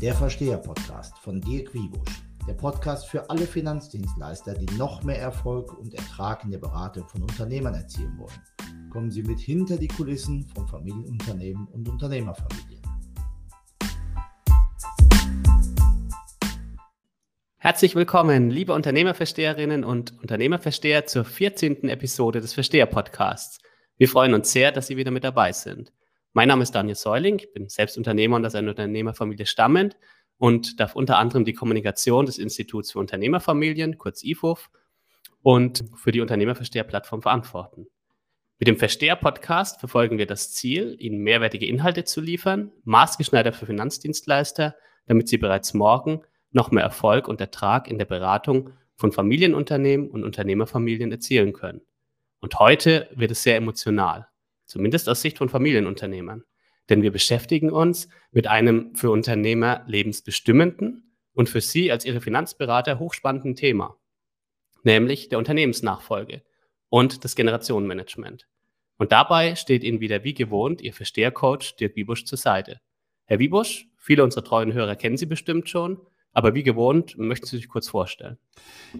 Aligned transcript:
Der 0.00 0.14
Versteher-Podcast 0.14 1.18
von 1.18 1.40
Dirk 1.40 1.74
Wiebusch. 1.74 2.22
Der 2.46 2.54
Podcast 2.54 3.08
für 3.08 3.28
alle 3.28 3.48
Finanzdienstleister, 3.48 4.54
die 4.54 4.72
noch 4.76 5.02
mehr 5.02 5.18
Erfolg 5.18 5.76
und 5.76 5.92
Ertrag 5.92 6.44
in 6.44 6.52
der 6.52 6.58
Beratung 6.58 7.08
von 7.08 7.22
Unternehmern 7.22 7.74
erzielen 7.74 8.16
wollen. 8.16 8.90
Kommen 8.90 9.10
Sie 9.10 9.24
mit 9.24 9.40
hinter 9.40 9.76
die 9.76 9.88
Kulissen 9.88 10.46
von 10.54 10.68
Familienunternehmen 10.68 11.66
und 11.66 11.88
Unternehmerfamilien. 11.88 12.67
Herzlich 17.68 17.94
willkommen, 17.94 18.48
liebe 18.48 18.72
Unternehmerversteherinnen 18.72 19.84
und 19.84 20.18
Unternehmerversteher, 20.22 21.04
zur 21.04 21.26
14. 21.26 21.90
Episode 21.90 22.40
des 22.40 22.54
Versteher-Podcasts. 22.54 23.60
Wir 23.98 24.08
freuen 24.08 24.32
uns 24.32 24.52
sehr, 24.52 24.72
dass 24.72 24.86
Sie 24.86 24.96
wieder 24.96 25.10
mit 25.10 25.22
dabei 25.22 25.52
sind. 25.52 25.92
Mein 26.32 26.48
Name 26.48 26.62
ist 26.62 26.74
Daniel 26.74 26.94
Säuling, 26.94 27.40
ich 27.40 27.52
bin 27.52 27.68
selbst 27.68 27.98
Unternehmer 27.98 28.36
und 28.36 28.46
aus 28.46 28.54
einer 28.54 28.70
Unternehmerfamilie 28.70 29.44
stammend 29.44 29.98
und 30.38 30.80
darf 30.80 30.96
unter 30.96 31.18
anderem 31.18 31.44
die 31.44 31.52
Kommunikation 31.52 32.24
des 32.24 32.38
Instituts 32.38 32.92
für 32.92 33.00
Unternehmerfamilien, 33.00 33.98
kurz 33.98 34.24
IFUF, 34.24 34.70
und 35.42 35.84
für 35.94 36.10
die 36.10 36.22
Unternehmerversteher-Plattform 36.22 37.20
verantworten. 37.20 37.86
Mit 38.58 38.68
dem 38.68 38.78
Versteher-Podcast 38.78 39.78
verfolgen 39.78 40.16
wir 40.16 40.26
das 40.26 40.52
Ziel, 40.52 40.96
Ihnen 40.98 41.18
mehrwertige 41.18 41.66
Inhalte 41.66 42.04
zu 42.04 42.22
liefern, 42.22 42.72
maßgeschneidert 42.84 43.56
für 43.56 43.66
Finanzdienstleister, 43.66 44.74
damit 45.06 45.28
Sie 45.28 45.36
bereits 45.36 45.74
morgen 45.74 46.22
noch 46.50 46.70
mehr 46.70 46.84
Erfolg 46.84 47.28
und 47.28 47.40
Ertrag 47.40 47.88
in 47.88 47.98
der 47.98 48.04
Beratung 48.04 48.70
von 48.96 49.12
Familienunternehmen 49.12 50.10
und 50.10 50.24
Unternehmerfamilien 50.24 51.12
erzielen 51.12 51.52
können. 51.52 51.82
Und 52.40 52.58
heute 52.58 53.08
wird 53.14 53.30
es 53.30 53.42
sehr 53.42 53.56
emotional 53.56 54.28
zumindest 54.68 55.08
aus 55.08 55.20
Sicht 55.20 55.38
von 55.38 55.48
Familienunternehmern. 55.48 56.44
Denn 56.88 57.02
wir 57.02 57.10
beschäftigen 57.10 57.70
uns 57.70 58.08
mit 58.30 58.46
einem 58.46 58.94
für 58.94 59.10
Unternehmer 59.10 59.82
lebensbestimmenden 59.86 61.12
und 61.34 61.48
für 61.48 61.60
Sie 61.60 61.90
als 61.90 62.04
Ihre 62.04 62.20
Finanzberater 62.20 62.98
hochspannenden 62.98 63.56
Thema, 63.56 63.98
nämlich 64.84 65.28
der 65.28 65.38
Unternehmensnachfolge 65.38 66.42
und 66.88 67.24
das 67.24 67.34
Generationenmanagement. 67.34 68.46
Und 68.96 69.12
dabei 69.12 69.54
steht 69.54 69.84
Ihnen 69.84 70.00
wieder 70.00 70.24
wie 70.24 70.34
gewohnt 70.34 70.80
Ihr 70.80 70.94
Verstehercoach 70.94 71.76
Dirk 71.76 71.96
Wiebusch 71.96 72.24
zur 72.24 72.38
Seite. 72.38 72.80
Herr 73.24 73.38
Wiebusch, 73.38 73.86
viele 73.96 74.24
unserer 74.24 74.44
treuen 74.44 74.72
Hörer 74.72 74.96
kennen 74.96 75.16
Sie 75.16 75.26
bestimmt 75.26 75.68
schon. 75.68 76.00
Aber 76.38 76.54
wie 76.54 76.62
gewohnt, 76.62 77.18
möchten 77.18 77.46
Sie 77.46 77.56
sich 77.56 77.68
kurz 77.68 77.88
vorstellen? 77.88 78.38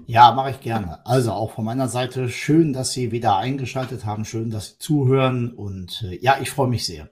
Ja, 0.09 0.33
mache 0.33 0.51
ich 0.51 0.61
gerne. 0.61 1.07
Also 1.07 1.31
auch 1.31 1.53
von 1.53 1.65
meiner 1.65 1.87
Seite 1.87 2.29
schön, 2.31 2.73
dass 2.73 2.91
Sie 2.91 3.13
wieder 3.13 3.37
eingeschaltet 3.37 4.05
haben, 4.05 4.25
schön, 4.25 4.51
dass 4.51 4.71
Sie 4.71 4.79
zuhören 4.79 5.53
und 5.53 6.03
äh, 6.03 6.19
ja, 6.21 6.39
ich 6.43 6.51
freue 6.51 6.67
mich 6.67 6.85
sehr. 6.85 7.11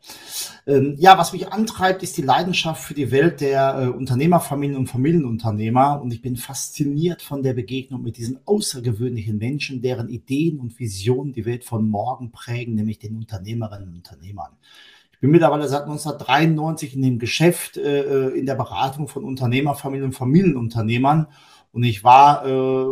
Ähm, 0.67 0.97
ja, 0.99 1.17
was 1.17 1.33
mich 1.33 1.53
antreibt, 1.53 2.03
ist 2.03 2.17
die 2.17 2.23
Leidenschaft 2.23 2.83
für 2.83 2.95
die 2.95 3.13
Welt 3.13 3.41
der 3.41 3.83
äh, 3.83 3.87
Unternehmerfamilien 3.87 4.77
und 4.77 4.89
Familienunternehmer 4.89 6.03
und 6.03 6.13
ich 6.13 6.23
bin 6.23 6.35
fasziniert 6.35 7.23
von 7.23 7.45
der 7.45 7.55
Begegnung 7.55 8.03
mit 8.03 8.17
diesen 8.17 8.41
außergewöhnlichen 8.47 9.39
Menschen, 9.39 9.81
deren 9.81 10.09
Ideen 10.09 10.59
und 10.59 10.77
Visionen 10.81 11.35
die 11.35 11.47
Welt 11.47 11.63
von 11.63 11.89
morgen 11.89 12.33
prägen, 12.33 12.75
nämlich 12.75 12.99
den 12.99 13.15
Unternehmerinnen 13.15 13.91
und 13.91 13.95
Unternehmern. 13.95 14.57
Ich 15.17 15.21
bin 15.23 15.31
mittlerweile 15.31 15.67
seit 15.67 15.85
1993 15.85 16.95
in 16.95 17.03
dem 17.03 17.19
Geschäft, 17.19 17.79
äh, 17.79 18.03
äh, 18.03 18.39
in 18.39 18.45
der 18.45 18.55
Beratung 18.55 19.09
von 19.09 19.25
Unternehmerfamilien 19.25 20.09
und 20.09 20.13
Familienunternehmern. 20.13 21.29
Und 21.73 21.85
ich 21.85 22.05
war 22.05 22.45
äh, 22.45 22.87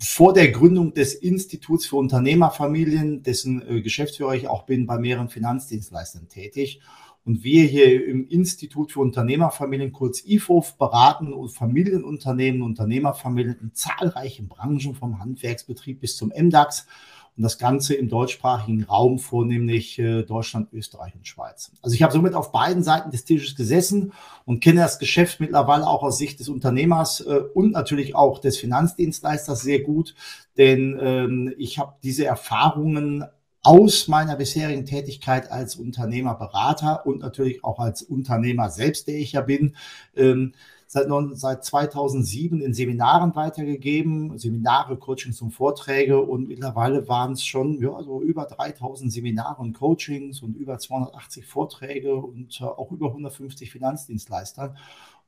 vor 0.00 0.32
der 0.34 0.50
Gründung 0.50 0.92
des 0.92 1.14
Instituts 1.14 1.86
für 1.86 1.96
Unternehmerfamilien, 1.96 3.22
dessen 3.22 3.62
äh, 3.68 3.80
Geschäftsführer 3.80 4.34
ich 4.34 4.48
auch 4.48 4.64
bin, 4.64 4.86
bei 4.86 4.98
mehreren 4.98 5.28
Finanzdienstleistern 5.28 6.28
tätig. 6.28 6.80
Und 7.24 7.44
wir 7.44 7.62
hier 7.62 8.08
im 8.08 8.26
Institut 8.26 8.90
für 8.90 8.98
Unternehmerfamilien, 8.98 9.92
kurz 9.92 10.24
IFOF, 10.24 10.76
beraten 10.76 11.32
Familienunternehmen, 11.48 12.62
Unternehmerfamilien 12.62 13.58
in 13.60 13.74
zahlreichen 13.74 14.48
Branchen, 14.48 14.96
vom 14.96 15.20
Handwerksbetrieb 15.20 16.00
bis 16.00 16.16
zum 16.16 16.32
MDAX 16.36 16.88
und 17.36 17.42
das 17.42 17.58
Ganze 17.58 17.94
im 17.94 18.08
deutschsprachigen 18.08 18.84
Raum, 18.84 19.18
vornehmlich 19.18 19.98
äh, 19.98 20.22
Deutschland, 20.22 20.72
Österreich 20.72 21.14
und 21.14 21.26
Schweiz. 21.26 21.72
Also 21.80 21.94
ich 21.94 22.02
habe 22.02 22.12
somit 22.12 22.34
auf 22.34 22.52
beiden 22.52 22.82
Seiten 22.82 23.10
des 23.10 23.24
Tisches 23.24 23.56
gesessen 23.56 24.12
und 24.44 24.60
kenne 24.60 24.80
das 24.80 24.98
Geschäft 24.98 25.40
mittlerweile 25.40 25.86
auch 25.86 26.02
aus 26.02 26.18
Sicht 26.18 26.40
des 26.40 26.48
Unternehmers 26.48 27.20
äh, 27.20 27.40
und 27.54 27.72
natürlich 27.72 28.14
auch 28.14 28.38
des 28.38 28.58
Finanzdienstleisters 28.58 29.62
sehr 29.62 29.80
gut, 29.80 30.14
denn 30.58 30.98
ähm, 31.00 31.54
ich 31.56 31.78
habe 31.78 31.94
diese 32.02 32.26
Erfahrungen 32.26 33.24
aus 33.62 34.08
meiner 34.08 34.36
bisherigen 34.36 34.84
Tätigkeit 34.84 35.50
als 35.50 35.76
Unternehmerberater 35.76 37.06
und 37.06 37.20
natürlich 37.20 37.64
auch 37.64 37.78
als 37.78 38.02
Unternehmer 38.02 38.70
selbst, 38.70 39.06
der 39.06 39.16
ich 39.16 39.32
ja 39.32 39.40
bin, 39.40 39.76
ähm, 40.16 40.52
seit, 40.92 41.08
seit 41.38 41.64
2007 41.64 42.60
in 42.60 42.74
Seminaren 42.74 43.34
weitergegeben, 43.34 44.36
Seminare, 44.36 44.98
Coachings 44.98 45.40
und 45.40 45.50
Vorträge 45.50 46.20
und 46.20 46.48
mittlerweile 46.48 47.08
waren 47.08 47.32
es 47.32 47.46
schon 47.46 47.80
ja, 47.80 48.02
so 48.02 48.20
über 48.20 48.44
3000 48.44 49.10
Seminare 49.10 49.62
und 49.62 49.72
Coachings 49.72 50.42
und 50.42 50.54
über 50.54 50.78
280 50.78 51.46
Vorträge 51.46 52.14
und 52.14 52.60
äh, 52.60 52.64
auch 52.64 52.92
über 52.92 53.06
150 53.06 53.70
Finanzdienstleister. 53.70 54.74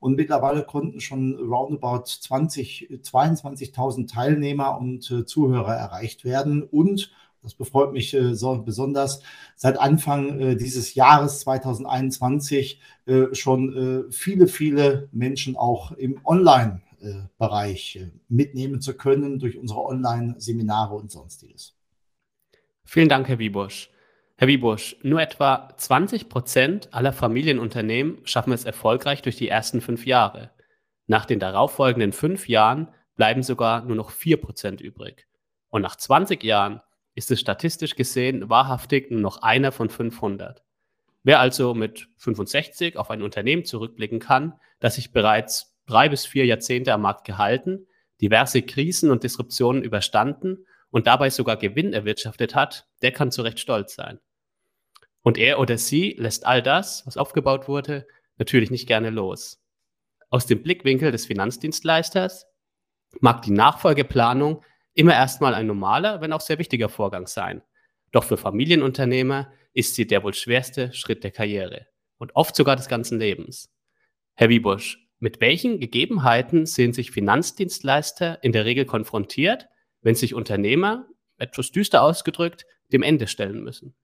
Und 0.01 0.17
mittlerweile 0.17 0.65
konnten 0.65 1.01
schon 1.01 1.35
roundabout 1.35 2.05
20, 2.05 3.01
22.000 3.03 4.13
Teilnehmer 4.13 4.79
und 4.79 5.11
äh, 5.11 5.25
Zuhörer 5.25 5.75
erreicht 5.75 6.27
werden 6.27 6.63
und 6.63 7.11
das 7.45 7.55
befreut 7.55 7.93
mich 7.93 8.15
äh, 8.15 8.35
so 8.35 8.59
besonders. 8.63 9.23
Seit 9.55 9.79
Anfang 9.79 10.41
äh, 10.41 10.57
dieses 10.57 10.95
Jahres 10.95 11.41
2021 11.41 12.81
äh, 13.07 13.27
schon 13.33 14.09
äh, 14.09 14.13
viele, 14.13 14.49
viele 14.49 15.09
Menschen 15.13 15.57
auch 15.57 15.93
im 15.93 16.21
Online-Bereich 16.25 17.97
äh, 17.97 18.11
mitnehmen 18.29 18.81
zu 18.81 18.95
können 18.95 19.39
durch 19.39 19.59
unsere 19.59 19.85
Online-Seminare 19.85 20.95
und 20.95 21.13
sonstiges. 21.13 21.77
Vielen 22.85 23.09
Dank, 23.09 23.29
Herr 23.29 23.39
Wiebusch. 23.39 23.91
Herr 24.37 24.49
Wiebusch, 24.49 24.97
nur 25.03 25.21
etwa 25.21 25.69
20 25.77 26.29
Prozent 26.29 26.93
aller 26.93 27.13
Familienunternehmen 27.13 28.19
schaffen 28.25 28.53
es 28.53 28.65
erfolgreich 28.65 29.23
durch 29.23 29.37
die 29.37 29.49
ersten 29.49 29.81
fünf 29.81 30.07
Jahre. 30.07 30.51
Nach 31.07 31.25
den 31.25 31.39
darauffolgenden 31.39 32.13
fünf 32.13 32.49
Jahren 32.49 32.89
bleiben 33.17 33.43
sogar 33.43 33.85
nur 33.85 33.97
noch 33.97 34.11
vier 34.11 34.41
Prozent 34.41 34.81
übrig. 34.81 35.27
Und 35.69 35.83
nach 35.83 35.97
20 35.97 36.43
Jahren 36.43 36.81
ist 37.15 37.31
es 37.31 37.41
statistisch 37.41 37.95
gesehen 37.97 38.49
wahrhaftig 38.49 39.11
nur 39.11 39.21
noch 39.21 39.43
einer 39.43 39.73
von 39.73 39.89
500. 39.89 40.63
Wer 41.23 41.41
also 41.41 41.75
mit 41.75 42.09
65 42.19 42.97
auf 42.97 43.11
ein 43.11 43.23
Unternehmen 43.23 43.65
zurückblicken 43.65 44.19
kann, 44.19 44.55
das 44.81 44.97
sich 44.97 45.13
bereits 45.13 45.75
drei 45.87 46.09
bis 46.09 46.27
vier 46.27 46.45
Jahrzehnte 46.45 46.93
am 46.93 47.03
Markt 47.03 47.25
gehalten, 47.25 47.87
diverse 48.21 48.63
Krisen 48.63 49.11
und 49.11 49.23
Disruptionen 49.25 49.83
überstanden 49.83 50.67
und 50.91 51.07
dabei 51.07 51.31
sogar 51.31 51.57
Gewinn 51.57 51.93
erwirtschaftet 51.93 52.55
hat, 52.55 52.87
der 53.03 53.13
kann 53.13 53.31
zu 53.31 53.43
Recht 53.43 53.59
stolz 53.59 53.95
sein. 53.95 54.21
Und 55.23 55.39
er 55.39 55.59
oder 55.59 55.79
sie 55.79 56.15
lässt 56.19 56.47
all 56.47 56.63
das, 56.63 57.07
was 57.07 57.17
aufgebaut 57.17 57.69
wurde, 57.69 58.07
natürlich 58.37 58.71
nicht 58.71 58.87
gerne 58.87 59.11
los. 59.11 59.63
Aus 60.29 60.47
dem 60.47 60.63
Blickwinkel 60.63 61.11
des 61.11 61.27
Finanzdienstleisters 61.27 62.47
mag 63.21 63.43
die 63.43 63.53
Nachfolgeplanung 63.53 64.63
immer 64.95 65.13
erstmal 65.13 65.55
ein 65.55 65.67
normaler, 65.67 66.21
wenn 66.21 66.33
auch 66.33 66.41
sehr 66.41 66.59
wichtiger 66.59 66.89
Vorgang 66.89 67.27
sein. 67.27 67.63
Doch 68.13 68.25
für 68.25 68.37
Familienunternehmer 68.37 69.53
ist 69.73 69.95
sie 69.95 70.07
der 70.07 70.23
wohl 70.23 70.35
schwerste 70.35 70.93
Schritt 70.93 71.25
der 71.25 71.33
Karriere 71.33 71.87
und 72.19 72.35
oft 72.37 72.55
sogar 72.55 72.77
des 72.77 72.89
ganzen 72.89 73.19
Lebens. 73.19 73.73
Herr 74.35 74.49
Wiebusch, 74.49 74.99
mit 75.19 75.41
welchen 75.41 75.81
Gegebenheiten 75.81 76.67
sehen 76.67 76.93
sich 76.93 77.11
Finanzdienstleister 77.11 78.43
in 78.43 78.53
der 78.53 78.65
Regel 78.65 78.85
konfrontiert, 78.85 79.69
wenn 80.03 80.15
sich 80.15 80.35
Unternehmer, 80.35 81.07
etwas 81.39 81.71
düster 81.71 82.03
ausgedrückt, 82.03 82.67
dem 82.93 83.03
Ende 83.03 83.27
stellen 83.27 83.63
müssen? 83.63 83.95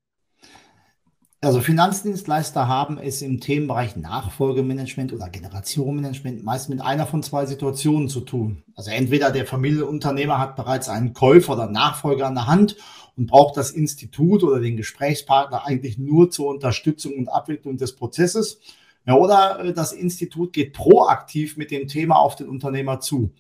Also 1.43 1.63
Finanzdienstleister 1.63 2.69
haben 2.69 2.99
es 2.99 3.23
im 3.23 3.41
Themenbereich 3.41 3.97
Nachfolgemanagement 3.97 5.15
oder 5.15 5.31
Generationenmanagement 5.31 6.45
meist 6.45 6.69
mit 6.69 6.83
einer 6.83 7.07
von 7.07 7.23
zwei 7.23 7.47
Situationen 7.47 8.11
zu 8.11 8.21
tun. 8.21 8.63
Also 8.75 8.91
entweder 8.91 9.31
der 9.31 9.47
Familienunternehmer 9.47 10.39
hat 10.39 10.55
bereits 10.55 10.91
einen 10.91 11.15
Käufer 11.15 11.55
oder 11.55 11.67
Nachfolger 11.67 12.27
an 12.27 12.35
der 12.35 12.47
Hand 12.47 12.77
und 13.17 13.27
braucht 13.27 13.57
das 13.57 13.71
Institut 13.71 14.43
oder 14.43 14.61
den 14.61 14.77
Gesprächspartner 14.77 15.65
eigentlich 15.65 15.97
nur 15.97 16.31
zur 16.31 16.49
Unterstützung 16.49 17.15
und 17.15 17.29
Abwicklung 17.29 17.79
des 17.79 17.97
Prozesses. 17.97 18.61
Ja, 19.07 19.15
oder 19.15 19.61
äh, 19.61 19.73
das 19.73 19.95
Institut 19.95 20.53
geht 20.53 20.75
proaktiv 20.75 21.57
mit 21.57 21.71
dem 21.71 21.89
Thema 21.89 22.17
auf 22.17 22.37
den 22.37 22.51
Unternehmer 22.51 23.01
zu. 23.01 23.33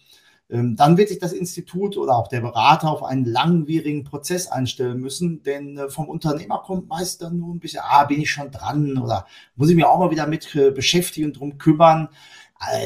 Ähm, 0.50 0.74
dann 0.74 0.96
wird 0.96 1.08
sich 1.08 1.18
das 1.18 1.32
Institut 1.32 1.96
oder 1.96 2.16
auch 2.16 2.28
der 2.28 2.40
Berater 2.40 2.90
auf 2.90 3.04
einen 3.04 3.24
langwierigen 3.24 4.02
Prozess 4.02 4.48
einstellen 4.48 4.98
müssen, 4.98 5.42
denn 5.44 5.78
äh, 5.78 5.88
vom 5.88 6.08
Unternehmer 6.08 6.62
kommt 6.64 6.88
meist 6.88 7.22
dann 7.22 7.38
nur 7.38 7.54
ein 7.54 7.60
bisschen, 7.60 7.82
ah, 7.84 8.04
bin 8.04 8.20
ich 8.20 8.30
schon 8.30 8.50
dran 8.50 8.98
oder 8.98 9.26
muss 9.54 9.70
ich 9.70 9.76
mich 9.76 9.84
auch 9.84 9.98
mal 9.98 10.10
wieder 10.10 10.26
mit 10.26 10.54
äh, 10.56 10.70
beschäftigen 10.70 11.26
und 11.26 11.38
drum 11.38 11.58
kümmern. 11.58 12.08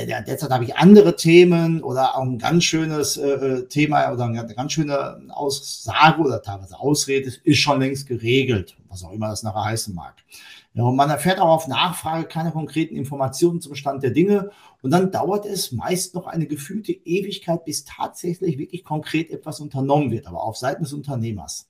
Derzeit 0.06 0.50
habe 0.50 0.64
ich 0.64 0.76
andere 0.76 1.16
Themen 1.16 1.82
oder 1.82 2.16
auch 2.16 2.22
ein 2.22 2.38
ganz 2.38 2.64
schönes 2.64 3.16
äh, 3.16 3.28
äh, 3.28 3.66
Thema 3.66 4.12
oder 4.12 4.24
eine 4.24 4.54
ganz 4.54 4.72
schöne 4.72 5.20
Aussage 5.30 6.22
oder 6.22 6.42
teilweise 6.42 6.78
Ausrede 6.78 7.32
ist 7.42 7.58
schon 7.58 7.80
längst 7.80 8.06
geregelt, 8.06 8.76
was 8.88 9.02
auch 9.02 9.12
immer 9.12 9.28
das 9.28 9.42
nachher 9.42 9.64
heißen 9.64 9.94
mag. 9.94 10.14
Ja, 10.74 10.84
und 10.84 10.96
man 10.96 11.10
erfährt 11.10 11.38
auch 11.38 11.48
auf 11.48 11.68
Nachfrage 11.68 12.26
keine 12.26 12.50
konkreten 12.50 12.96
Informationen 12.96 13.60
zum 13.60 13.74
Stand 13.76 14.02
der 14.02 14.10
Dinge. 14.10 14.50
Und 14.82 14.90
dann 14.90 15.12
dauert 15.12 15.46
es 15.46 15.70
meist 15.70 16.14
noch 16.14 16.26
eine 16.26 16.46
gefühlte 16.46 16.92
Ewigkeit, 16.92 17.64
bis 17.64 17.84
tatsächlich 17.84 18.58
wirklich 18.58 18.84
konkret 18.84 19.30
etwas 19.30 19.60
unternommen 19.60 20.10
wird, 20.10 20.26
aber 20.26 20.42
auf 20.42 20.56
Seiten 20.56 20.82
des 20.82 20.92
Unternehmers. 20.92 21.68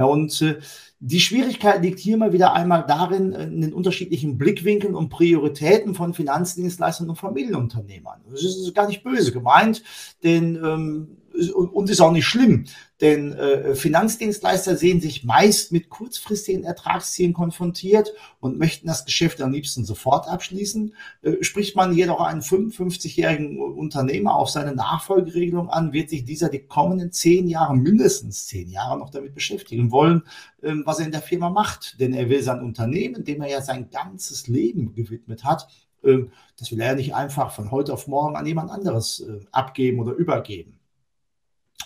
Ja, 0.00 0.06
und 0.06 0.40
äh, 0.40 0.58
die 0.98 1.20
Schwierigkeit 1.20 1.82
liegt 1.82 1.98
hier 1.98 2.16
mal 2.16 2.32
wieder 2.32 2.54
einmal 2.54 2.86
darin, 2.88 3.34
äh, 3.34 3.44
in 3.44 3.60
den 3.60 3.74
unterschiedlichen 3.74 4.38
Blickwinkeln 4.38 4.94
und 4.94 5.10
Prioritäten 5.10 5.94
von 5.94 6.14
Finanzdienstleistern 6.14 7.10
und 7.10 7.16
Familienunternehmern. 7.16 8.22
Das 8.30 8.42
ist 8.42 8.74
gar 8.74 8.88
nicht 8.88 9.04
böse 9.04 9.30
gemeint, 9.30 9.82
denn 10.24 10.56
ähm, 10.56 11.18
und 11.48 11.88
ist 11.88 12.00
auch 12.00 12.12
nicht 12.12 12.26
schlimm, 12.26 12.66
denn 13.00 13.32
äh, 13.32 13.74
Finanzdienstleister 13.74 14.76
sehen 14.76 15.00
sich 15.00 15.24
meist 15.24 15.72
mit 15.72 15.88
kurzfristigen 15.88 16.64
Ertragszielen 16.64 17.32
konfrontiert 17.32 18.12
und 18.40 18.58
möchten 18.58 18.86
das 18.86 19.06
Geschäft 19.06 19.40
am 19.40 19.52
liebsten 19.52 19.84
sofort 19.84 20.28
abschließen. 20.28 20.94
Äh, 21.22 21.42
spricht 21.42 21.76
man 21.76 21.94
jedoch 21.94 22.20
einen 22.20 22.42
55-jährigen 22.42 23.58
Unternehmer 23.58 24.34
auf 24.34 24.50
seine 24.50 24.74
Nachfolgeregelung 24.74 25.70
an, 25.70 25.94
wird 25.94 26.10
sich 26.10 26.24
dieser 26.24 26.50
die 26.50 26.66
kommenden 26.66 27.10
zehn 27.10 27.48
Jahre, 27.48 27.74
mindestens 27.74 28.46
zehn 28.46 28.68
Jahre 28.68 28.98
noch 28.98 29.10
damit 29.10 29.34
beschäftigen 29.34 29.90
wollen, 29.90 30.22
äh, 30.60 30.74
was 30.84 30.98
er 30.98 31.06
in 31.06 31.12
der 31.12 31.22
Firma 31.22 31.48
macht. 31.48 31.98
Denn 32.00 32.12
er 32.12 32.28
will 32.28 32.42
sein 32.42 32.60
Unternehmen, 32.60 33.24
dem 33.24 33.40
er 33.40 33.48
ja 33.48 33.62
sein 33.62 33.88
ganzes 33.90 34.46
Leben 34.46 34.94
gewidmet 34.94 35.44
hat, 35.44 35.68
ähm, 36.04 36.32
das 36.58 36.70
will 36.70 36.80
er 36.80 36.94
nicht 36.94 37.14
einfach 37.14 37.52
von 37.52 37.70
heute 37.70 37.94
auf 37.94 38.06
morgen 38.06 38.36
an 38.36 38.46
jemand 38.46 38.70
anderes 38.70 39.20
äh, 39.20 39.40
abgeben 39.52 40.00
oder 40.00 40.12
übergeben. 40.12 40.79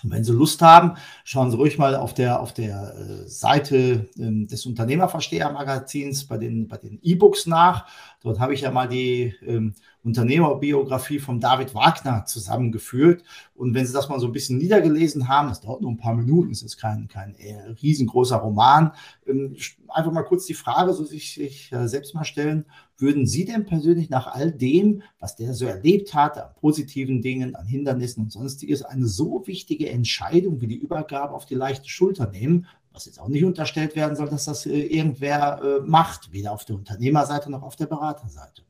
Und 0.02 0.10
wenn 0.10 0.24
Sie 0.24 0.32
Lust 0.32 0.60
haben, 0.60 0.96
schauen 1.24 1.50
Sie 1.50 1.56
ruhig 1.56 1.78
mal 1.78 1.94
auf 1.96 2.14
der, 2.14 2.40
auf 2.40 2.52
der 2.52 2.94
äh, 2.94 3.28
Seite 3.28 4.08
ähm, 4.18 4.46
des 4.46 4.66
Unternehmerversteher-Magazins 4.66 6.26
bei 6.26 6.36
den, 6.36 6.68
bei 6.68 6.78
E-Books 7.02 7.46
nach. 7.46 7.86
Dort 8.20 8.40
habe 8.40 8.54
ich 8.54 8.62
ja 8.62 8.70
mal 8.70 8.88
die 8.88 9.34
ähm, 9.46 9.74
Unternehmerbiografie 10.02 11.18
von 11.18 11.40
David 11.40 11.74
Wagner 11.74 12.24
zusammengeführt. 12.26 13.22
Und 13.54 13.74
wenn 13.74 13.86
Sie 13.86 13.92
das 13.92 14.08
mal 14.08 14.20
so 14.20 14.26
ein 14.26 14.32
bisschen 14.32 14.58
niedergelesen 14.58 15.28
haben, 15.28 15.48
das 15.48 15.60
dauert 15.60 15.80
nur 15.80 15.90
ein 15.90 15.98
paar 15.98 16.14
Minuten, 16.14 16.50
es 16.50 16.62
ist 16.62 16.76
kein, 16.76 17.08
kein 17.08 17.34
äh, 17.36 17.70
riesengroßer 17.82 18.36
Roman, 18.36 18.92
ähm, 19.26 19.56
einfach 19.88 20.12
mal 20.12 20.22
kurz 20.22 20.46
die 20.46 20.54
Frage, 20.54 20.92
so 20.92 21.04
sich, 21.04 21.34
sich 21.34 21.72
äh, 21.72 21.88
selbst 21.88 22.14
mal 22.14 22.24
stellen, 22.24 22.66
würden 22.98 23.26
Sie 23.26 23.44
denn 23.44 23.66
persönlich 23.66 24.10
nach 24.10 24.26
all 24.26 24.52
dem, 24.52 25.02
was 25.18 25.36
der 25.36 25.54
so 25.54 25.66
erlebt 25.66 26.14
hat, 26.14 26.38
an 26.38 26.54
positiven 26.60 27.22
Dingen, 27.22 27.54
an 27.54 27.66
Hindernissen 27.66 28.24
und 28.24 28.32
sonstiges, 28.32 28.82
eine 28.82 29.06
so 29.06 29.46
wichtige 29.46 29.90
Entscheidung 29.90 30.60
wie 30.60 30.68
die 30.68 30.76
Übergabe 30.76 31.34
auf 31.34 31.46
die 31.46 31.54
leichte 31.54 31.88
Schulter 31.88 32.30
nehmen? 32.30 32.66
Was 32.92 33.06
jetzt 33.06 33.20
auch 33.20 33.28
nicht 33.28 33.44
unterstellt 33.44 33.96
werden 33.96 34.14
soll, 34.14 34.28
dass 34.28 34.44
das 34.44 34.66
äh, 34.66 34.78
irgendwer 34.78 35.60
äh, 35.62 35.80
macht, 35.84 36.32
weder 36.32 36.52
auf 36.52 36.64
der 36.64 36.76
Unternehmerseite 36.76 37.50
noch 37.50 37.62
auf 37.62 37.74
der 37.74 37.86
Beraterseite. 37.86 38.62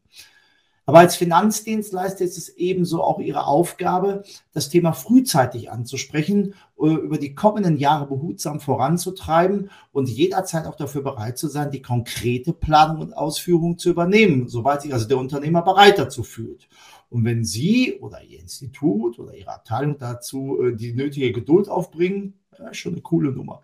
Aber 0.87 0.99
als 0.99 1.17
Finanzdienstleister 1.17 2.25
ist 2.25 2.37
es 2.37 2.51
ebenso 2.51 3.03
auch 3.03 3.19
Ihre 3.19 3.47
Aufgabe, 3.47 4.23
das 4.53 4.69
Thema 4.69 4.93
frühzeitig 4.93 5.71
anzusprechen, 5.71 6.55
äh, 6.79 6.89
über 6.89 7.17
die 7.17 7.35
kommenden 7.35 7.79
Jahre 7.79 8.07
behutsam 8.07 8.61
voranzutreiben 8.61 9.71
und 9.93 10.09
jederzeit 10.11 10.67
auch 10.67 10.77
dafür 10.77 11.03
bereit 11.03 11.39
zu 11.39 11.49
sein, 11.49 11.71
die 11.71 11.81
konkrete 11.81 12.53
Planung 12.53 13.01
und 13.01 13.17
Ausführung 13.17 13.79
zu 13.79 13.91
übernehmen, 13.91 14.49
soweit 14.49 14.83
sich 14.83 14.93
also 14.93 15.09
der 15.09 15.19
Unternehmer 15.19 15.63
bereit 15.63 15.99
dazu 15.99 16.23
fühlt. 16.23 16.69
Und 17.09 17.25
wenn 17.25 17.45
Sie 17.45 17.99
oder 18.01 18.23
Ihr 18.23 18.41
Institut 18.41 19.19
oder 19.19 19.35
Ihre 19.35 19.55
Abteilung 19.55 19.99
dazu 19.99 20.61
äh, 20.63 20.77
die 20.77 20.93
nötige 20.93 21.33
Geduld 21.33 21.69
aufbringen, 21.69 22.35
schon 22.73 22.93
eine 22.93 23.03
coole 23.03 23.33
Nummer. 23.33 23.63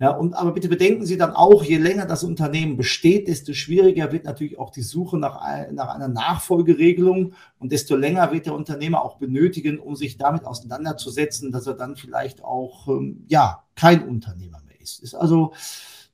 Ja, 0.00 0.10
und 0.10 0.34
aber 0.34 0.52
bitte 0.52 0.68
bedenken 0.68 1.04
Sie 1.04 1.16
dann 1.16 1.32
auch, 1.32 1.64
je 1.64 1.76
länger 1.76 2.06
das 2.06 2.22
Unternehmen 2.22 2.76
besteht, 2.76 3.26
desto 3.26 3.52
schwieriger 3.52 4.12
wird 4.12 4.24
natürlich 4.24 4.56
auch 4.56 4.70
die 4.70 4.82
Suche 4.82 5.18
nach, 5.18 5.40
nach 5.72 5.88
einer 5.88 6.06
Nachfolgeregelung 6.06 7.34
und 7.58 7.72
desto 7.72 7.96
länger 7.96 8.30
wird 8.30 8.46
der 8.46 8.54
Unternehmer 8.54 9.02
auch 9.02 9.18
benötigen, 9.18 9.80
um 9.80 9.96
sich 9.96 10.16
damit 10.16 10.44
auseinanderzusetzen, 10.44 11.50
dass 11.50 11.66
er 11.66 11.74
dann 11.74 11.96
vielleicht 11.96 12.44
auch 12.44 12.86
ähm, 12.86 13.24
ja 13.28 13.64
kein 13.74 14.06
Unternehmer 14.08 14.62
mehr 14.66 14.80
ist. 14.80 15.02
Ist 15.02 15.16
also 15.16 15.52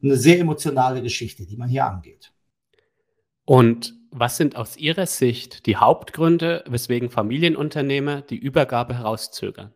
eine 0.02 0.16
sehr 0.16 0.40
emotionale 0.40 1.02
Geschichte, 1.02 1.44
die 1.44 1.58
man 1.58 1.68
hier 1.68 1.84
angeht. 1.84 2.32
Und 3.44 3.94
was 4.10 4.38
sind 4.38 4.56
aus 4.56 4.78
Ihrer 4.78 5.04
Sicht 5.04 5.66
die 5.66 5.76
Hauptgründe, 5.76 6.64
weswegen 6.66 7.10
Familienunternehmer 7.10 8.22
die 8.22 8.38
Übergabe 8.38 8.94
herauszögern? 8.94 9.74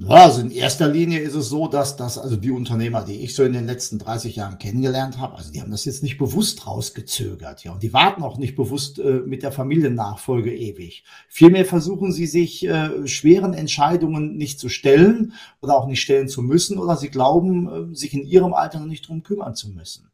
Ja, 0.00 0.26
also 0.26 0.42
in 0.42 0.52
erster 0.52 0.88
Linie 0.88 1.18
ist 1.18 1.34
es 1.34 1.48
so, 1.48 1.66
dass 1.66 1.96
das, 1.96 2.18
also 2.18 2.36
die 2.36 2.52
Unternehmer, 2.52 3.04
die 3.04 3.16
ich 3.16 3.34
so 3.34 3.42
in 3.42 3.52
den 3.52 3.66
letzten 3.66 3.98
30 3.98 4.36
Jahren 4.36 4.58
kennengelernt 4.58 5.18
habe, 5.18 5.36
also 5.36 5.50
die 5.50 5.60
haben 5.60 5.72
das 5.72 5.84
jetzt 5.86 6.04
nicht 6.04 6.18
bewusst 6.18 6.68
rausgezögert, 6.68 7.64
ja, 7.64 7.72
und 7.72 7.82
die 7.82 7.92
warten 7.92 8.22
auch 8.22 8.38
nicht 8.38 8.54
bewusst 8.54 9.00
äh, 9.00 9.22
mit 9.26 9.42
der 9.42 9.50
Familiennachfolge 9.50 10.54
ewig. 10.54 11.02
Vielmehr 11.28 11.64
versuchen 11.64 12.12
sie 12.12 12.26
sich 12.26 12.64
äh, 12.64 13.08
schweren 13.08 13.54
Entscheidungen 13.54 14.36
nicht 14.36 14.60
zu 14.60 14.68
stellen 14.68 15.32
oder 15.60 15.76
auch 15.76 15.88
nicht 15.88 16.00
stellen 16.00 16.28
zu 16.28 16.42
müssen 16.42 16.78
oder 16.78 16.96
sie 16.96 17.08
glauben, 17.08 17.92
äh, 17.92 17.96
sich 17.96 18.14
in 18.14 18.24
ihrem 18.24 18.54
Alter 18.54 18.78
noch 18.78 18.86
nicht 18.86 19.08
drum 19.08 19.24
kümmern 19.24 19.56
zu 19.56 19.68
müssen. 19.68 20.07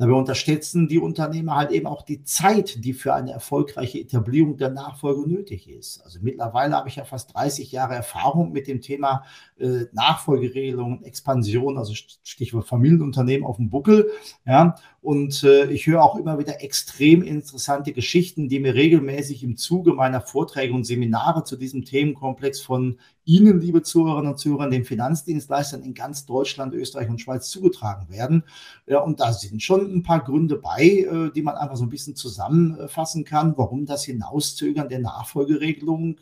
Dabei 0.00 0.14
unterstützen 0.14 0.88
die 0.88 0.98
Unternehmer 0.98 1.56
halt 1.56 1.72
eben 1.72 1.86
auch 1.86 2.00
die 2.00 2.24
Zeit, 2.24 2.82
die 2.86 2.94
für 2.94 3.12
eine 3.12 3.32
erfolgreiche 3.32 4.00
Etablierung 4.00 4.56
der 4.56 4.70
Nachfolge 4.70 5.28
nötig 5.28 5.68
ist. 5.68 6.00
Also 6.02 6.20
mittlerweile 6.22 6.74
habe 6.74 6.88
ich 6.88 6.96
ja 6.96 7.04
fast 7.04 7.34
30 7.34 7.70
Jahre 7.70 7.96
Erfahrung 7.96 8.50
mit 8.50 8.66
dem 8.66 8.80
Thema 8.80 9.24
äh, 9.58 9.84
Nachfolgeregelungen, 9.92 11.04
Expansion, 11.04 11.76
also 11.76 11.92
Stichwort 11.92 12.66
Familienunternehmen 12.66 13.46
auf 13.46 13.56
dem 13.56 13.68
Buckel. 13.68 14.10
Ja, 14.46 14.76
und 15.02 15.44
äh, 15.44 15.70
ich 15.70 15.86
höre 15.86 16.02
auch 16.02 16.16
immer 16.16 16.38
wieder 16.38 16.62
extrem 16.62 17.22
interessante 17.22 17.92
Geschichten, 17.92 18.50
die 18.50 18.60
mir 18.60 18.74
regelmäßig 18.74 19.42
im 19.42 19.56
Zuge 19.56 19.94
meiner 19.94 20.20
Vorträge 20.20 20.74
und 20.74 20.84
Seminare 20.84 21.44
zu 21.44 21.56
diesem 21.56 21.86
Themenkomplex 21.86 22.60
von 22.60 22.98
Ihnen, 23.24 23.60
liebe 23.60 23.82
Zuhörerinnen 23.82 24.32
und 24.32 24.38
Zuhörer, 24.38 24.68
den 24.68 24.84
Finanzdienstleistern 24.84 25.82
in 25.82 25.94
ganz 25.94 26.26
Deutschland, 26.26 26.74
Österreich 26.74 27.08
und 27.08 27.20
Schweiz 27.20 27.48
zugetragen 27.48 28.10
werden. 28.10 28.44
Ja, 28.86 28.98
und 29.00 29.20
da 29.20 29.32
sind 29.32 29.62
schon 29.62 29.90
ein 29.90 30.02
paar 30.02 30.22
Gründe 30.22 30.56
bei, 30.56 30.82
äh, 30.82 31.30
die 31.34 31.42
man 31.42 31.54
einfach 31.54 31.76
so 31.76 31.84
ein 31.84 31.90
bisschen 31.90 32.14
zusammenfassen 32.14 33.24
kann, 33.24 33.56
warum 33.56 33.86
das 33.86 34.04
Hinauszögern 34.04 34.90
der 34.90 34.98
Nachfolgeregelungen 34.98 36.18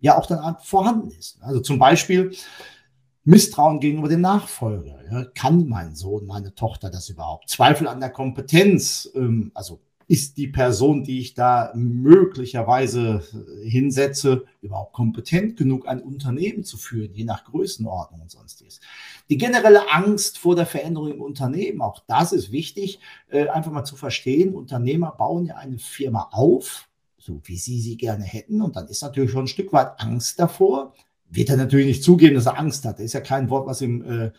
ja 0.00 0.16
auch 0.16 0.26
dann 0.26 0.56
vorhanden 0.62 1.10
ist. 1.10 1.38
Also 1.40 1.60
zum 1.60 1.80
Beispiel 1.80 2.32
Misstrauen 3.28 3.78
gegenüber 3.78 4.08
dem 4.08 4.22
Nachfolger. 4.22 4.98
Ja, 5.10 5.24
kann 5.34 5.68
mein 5.68 5.94
Sohn, 5.94 6.24
meine 6.24 6.54
Tochter 6.54 6.88
das 6.88 7.10
überhaupt? 7.10 7.50
Zweifel 7.50 7.86
an 7.86 8.00
der 8.00 8.08
Kompetenz. 8.08 9.10
Ähm, 9.14 9.50
also 9.52 9.80
ist 10.06 10.38
die 10.38 10.48
Person, 10.48 11.04
die 11.04 11.20
ich 11.20 11.34
da 11.34 11.70
möglicherweise 11.74 13.22
hinsetze, 13.62 14.46
überhaupt 14.62 14.94
kompetent 14.94 15.58
genug, 15.58 15.86
ein 15.86 16.00
Unternehmen 16.00 16.64
zu 16.64 16.78
führen, 16.78 17.12
je 17.12 17.24
nach 17.24 17.44
Größenordnung 17.44 18.22
und 18.22 18.30
sonstiges. 18.30 18.80
Die 19.28 19.36
generelle 19.36 19.92
Angst 19.92 20.38
vor 20.38 20.56
der 20.56 20.64
Veränderung 20.64 21.12
im 21.12 21.20
Unternehmen, 21.20 21.82
auch 21.82 22.02
das 22.06 22.32
ist 22.32 22.50
wichtig, 22.50 22.98
äh, 23.28 23.48
einfach 23.48 23.70
mal 23.70 23.84
zu 23.84 23.96
verstehen. 23.96 24.54
Unternehmer 24.54 25.12
bauen 25.12 25.44
ja 25.44 25.56
eine 25.56 25.78
Firma 25.78 26.30
auf, 26.32 26.88
so 27.18 27.42
wie 27.44 27.58
sie 27.58 27.78
sie 27.78 27.98
gerne 27.98 28.24
hätten. 28.24 28.62
Und 28.62 28.76
dann 28.76 28.88
ist 28.88 29.02
natürlich 29.02 29.32
schon 29.32 29.44
ein 29.44 29.48
Stück 29.48 29.74
weit 29.74 30.00
Angst 30.00 30.40
davor. 30.40 30.94
Wird 31.30 31.50
er 31.50 31.56
natürlich 31.56 31.86
nicht 31.86 32.02
zugeben, 32.02 32.34
dass 32.34 32.46
er 32.46 32.58
Angst 32.58 32.84
hat. 32.84 32.98
Das 32.98 33.04
ist 33.04 33.12
ja 33.12 33.20
kein 33.20 33.50
Wort, 33.50 33.66
was 33.66 33.80
im, 33.80 34.04
äh, 34.04 34.30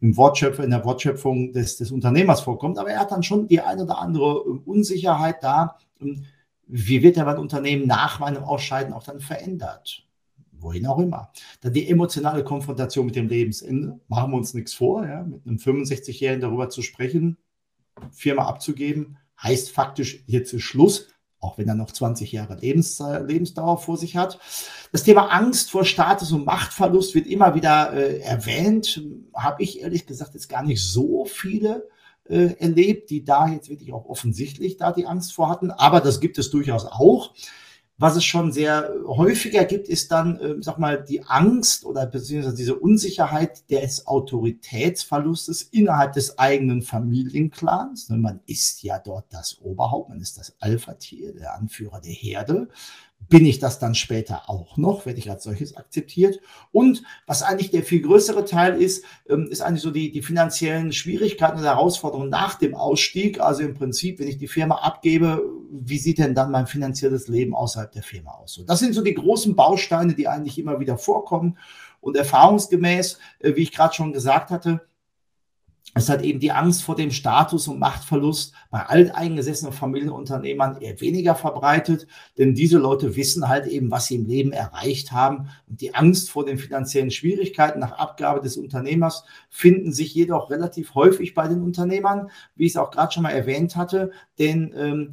im 0.00 0.16
Wortschöpfer, 0.16 0.64
in 0.64 0.70
der 0.70 0.84
Wortschöpfung 0.84 1.52
des, 1.52 1.76
des 1.76 1.90
Unternehmers 1.90 2.40
vorkommt. 2.40 2.78
Aber 2.78 2.90
er 2.90 3.00
hat 3.00 3.10
dann 3.10 3.22
schon 3.22 3.48
die 3.48 3.60
eine 3.60 3.82
oder 3.82 3.98
andere 3.98 4.44
äh, 4.46 4.60
Unsicherheit 4.64 5.42
da. 5.42 5.78
Ähm, 6.00 6.24
wie 6.66 7.02
wird 7.02 7.16
er 7.16 7.24
mein 7.24 7.38
Unternehmen 7.38 7.86
nach 7.86 8.18
meinem 8.18 8.42
Ausscheiden 8.42 8.92
auch 8.92 9.04
dann 9.04 9.20
verändert? 9.20 10.04
Wohin 10.58 10.86
auch 10.86 10.98
immer. 10.98 11.30
Dann 11.60 11.72
die 11.72 11.88
emotionale 11.88 12.42
Konfrontation 12.42 13.06
mit 13.06 13.16
dem 13.16 13.28
Lebensende. 13.28 14.00
Machen 14.08 14.32
wir 14.32 14.36
uns 14.36 14.54
nichts 14.54 14.74
vor, 14.74 15.06
ja, 15.06 15.22
mit 15.22 15.46
einem 15.46 15.58
65-Jährigen 15.58 16.40
darüber 16.40 16.70
zu 16.70 16.82
sprechen, 16.82 17.36
Firma 18.10 18.46
abzugeben, 18.46 19.18
heißt 19.42 19.70
faktisch, 19.70 20.24
jetzt 20.26 20.52
ist 20.52 20.62
Schluss 20.62 21.08
auch 21.40 21.58
wenn 21.58 21.68
er 21.68 21.74
noch 21.74 21.90
20 21.90 22.32
Jahre 22.32 22.56
Lebens, 22.56 23.02
Lebensdauer 23.26 23.78
vor 23.78 23.96
sich 23.96 24.16
hat. 24.16 24.38
Das 24.92 25.04
Thema 25.04 25.26
Angst 25.26 25.70
vor 25.70 25.84
Status- 25.84 26.32
und 26.32 26.44
Machtverlust 26.44 27.14
wird 27.14 27.26
immer 27.26 27.54
wieder 27.54 27.92
äh, 27.92 28.20
erwähnt. 28.20 29.02
Habe 29.34 29.62
ich 29.62 29.80
ehrlich 29.80 30.06
gesagt 30.06 30.34
jetzt 30.34 30.48
gar 30.48 30.62
nicht 30.62 30.82
so 30.82 31.24
viele 31.24 31.88
äh, 32.24 32.54
erlebt, 32.58 33.10
die 33.10 33.24
da 33.24 33.48
jetzt 33.48 33.68
wirklich 33.68 33.92
auch 33.92 34.06
offensichtlich 34.06 34.76
da 34.76 34.92
die 34.92 35.06
Angst 35.06 35.32
vor 35.32 35.48
hatten. 35.48 35.70
Aber 35.70 36.00
das 36.00 36.20
gibt 36.20 36.38
es 36.38 36.50
durchaus 36.50 36.84
auch. 36.86 37.34
Was 37.98 38.14
es 38.14 38.24
schon 38.24 38.52
sehr 38.52 38.92
häufiger 39.06 39.64
gibt, 39.64 39.88
ist 39.88 40.12
dann, 40.12 40.38
äh, 40.38 40.56
sag 40.60 40.78
mal, 40.78 41.02
die 41.02 41.22
Angst 41.22 41.86
oder 41.86 42.04
beziehungsweise 42.04 42.54
diese 42.54 42.74
Unsicherheit 42.74 43.70
des 43.70 44.06
Autoritätsverlustes 44.06 45.62
innerhalb 45.62 46.12
des 46.12 46.38
eigenen 46.38 46.82
Familienclans. 46.82 48.10
Man 48.10 48.40
ist 48.44 48.82
ja 48.82 48.98
dort 48.98 49.24
das 49.30 49.58
Oberhaupt, 49.62 50.10
man 50.10 50.20
ist 50.20 50.36
das 50.36 50.54
Alpha-Tier, 50.60 51.32
der 51.32 51.54
Anführer 51.54 52.02
der 52.02 52.12
Herde 52.12 52.68
bin 53.28 53.44
ich 53.44 53.58
das 53.58 53.78
dann 53.78 53.94
später 53.94 54.48
auch 54.48 54.76
noch, 54.76 55.06
werde 55.06 55.18
ich 55.18 55.30
als 55.30 55.44
solches 55.44 55.76
akzeptiert. 55.76 56.40
Und 56.70 57.02
was 57.26 57.42
eigentlich 57.42 57.70
der 57.70 57.82
viel 57.82 58.00
größere 58.00 58.44
Teil 58.44 58.80
ist, 58.80 59.04
ähm, 59.28 59.48
ist 59.50 59.62
eigentlich 59.62 59.82
so 59.82 59.90
die, 59.90 60.12
die 60.12 60.22
finanziellen 60.22 60.92
Schwierigkeiten 60.92 61.58
und 61.58 61.64
Herausforderungen 61.64 62.30
nach 62.30 62.54
dem 62.54 62.74
Ausstieg. 62.74 63.40
Also 63.40 63.62
im 63.62 63.74
Prinzip, 63.74 64.20
wenn 64.20 64.28
ich 64.28 64.38
die 64.38 64.48
Firma 64.48 64.76
abgebe, 64.76 65.42
wie 65.70 65.98
sieht 65.98 66.18
denn 66.18 66.34
dann 66.34 66.50
mein 66.50 66.66
finanzielles 66.66 67.28
Leben 67.28 67.54
außerhalb 67.54 67.90
der 67.90 68.02
Firma 68.02 68.32
aus? 68.32 68.54
So, 68.54 68.62
das 68.62 68.78
sind 68.78 68.94
so 68.94 69.02
die 69.02 69.14
großen 69.14 69.56
Bausteine, 69.56 70.14
die 70.14 70.28
eigentlich 70.28 70.58
immer 70.58 70.78
wieder 70.78 70.98
vorkommen. 70.98 71.58
Und 72.00 72.16
erfahrungsgemäß, 72.16 73.18
äh, 73.40 73.56
wie 73.56 73.62
ich 73.62 73.72
gerade 73.72 73.94
schon 73.94 74.12
gesagt 74.12 74.50
hatte, 74.50 74.82
es 75.96 76.10
hat 76.10 76.22
eben 76.22 76.40
die 76.40 76.52
Angst 76.52 76.82
vor 76.82 76.94
dem 76.94 77.10
Status- 77.10 77.68
und 77.68 77.78
Machtverlust 77.78 78.52
bei 78.70 78.80
alteingesessenen 78.80 79.72
Familienunternehmern 79.72 80.82
eher 80.82 81.00
weniger 81.00 81.34
verbreitet, 81.34 82.06
denn 82.36 82.54
diese 82.54 82.76
Leute 82.76 83.16
wissen 83.16 83.48
halt 83.48 83.66
eben, 83.66 83.90
was 83.90 84.06
sie 84.06 84.16
im 84.16 84.26
Leben 84.26 84.52
erreicht 84.52 85.12
haben. 85.12 85.48
Und 85.66 85.80
die 85.80 85.94
Angst 85.94 86.30
vor 86.30 86.44
den 86.44 86.58
finanziellen 86.58 87.10
Schwierigkeiten 87.10 87.80
nach 87.80 87.92
Abgabe 87.92 88.42
des 88.42 88.58
Unternehmers 88.58 89.24
finden 89.48 89.90
sich 89.90 90.14
jedoch 90.14 90.50
relativ 90.50 90.94
häufig 90.94 91.34
bei 91.34 91.48
den 91.48 91.62
Unternehmern, 91.62 92.30
wie 92.56 92.66
ich 92.66 92.72
es 92.72 92.76
auch 92.76 92.90
gerade 92.90 93.12
schon 93.12 93.22
mal 93.22 93.30
erwähnt 93.30 93.74
hatte, 93.74 94.12
denn 94.38 94.74
ähm, 94.76 95.12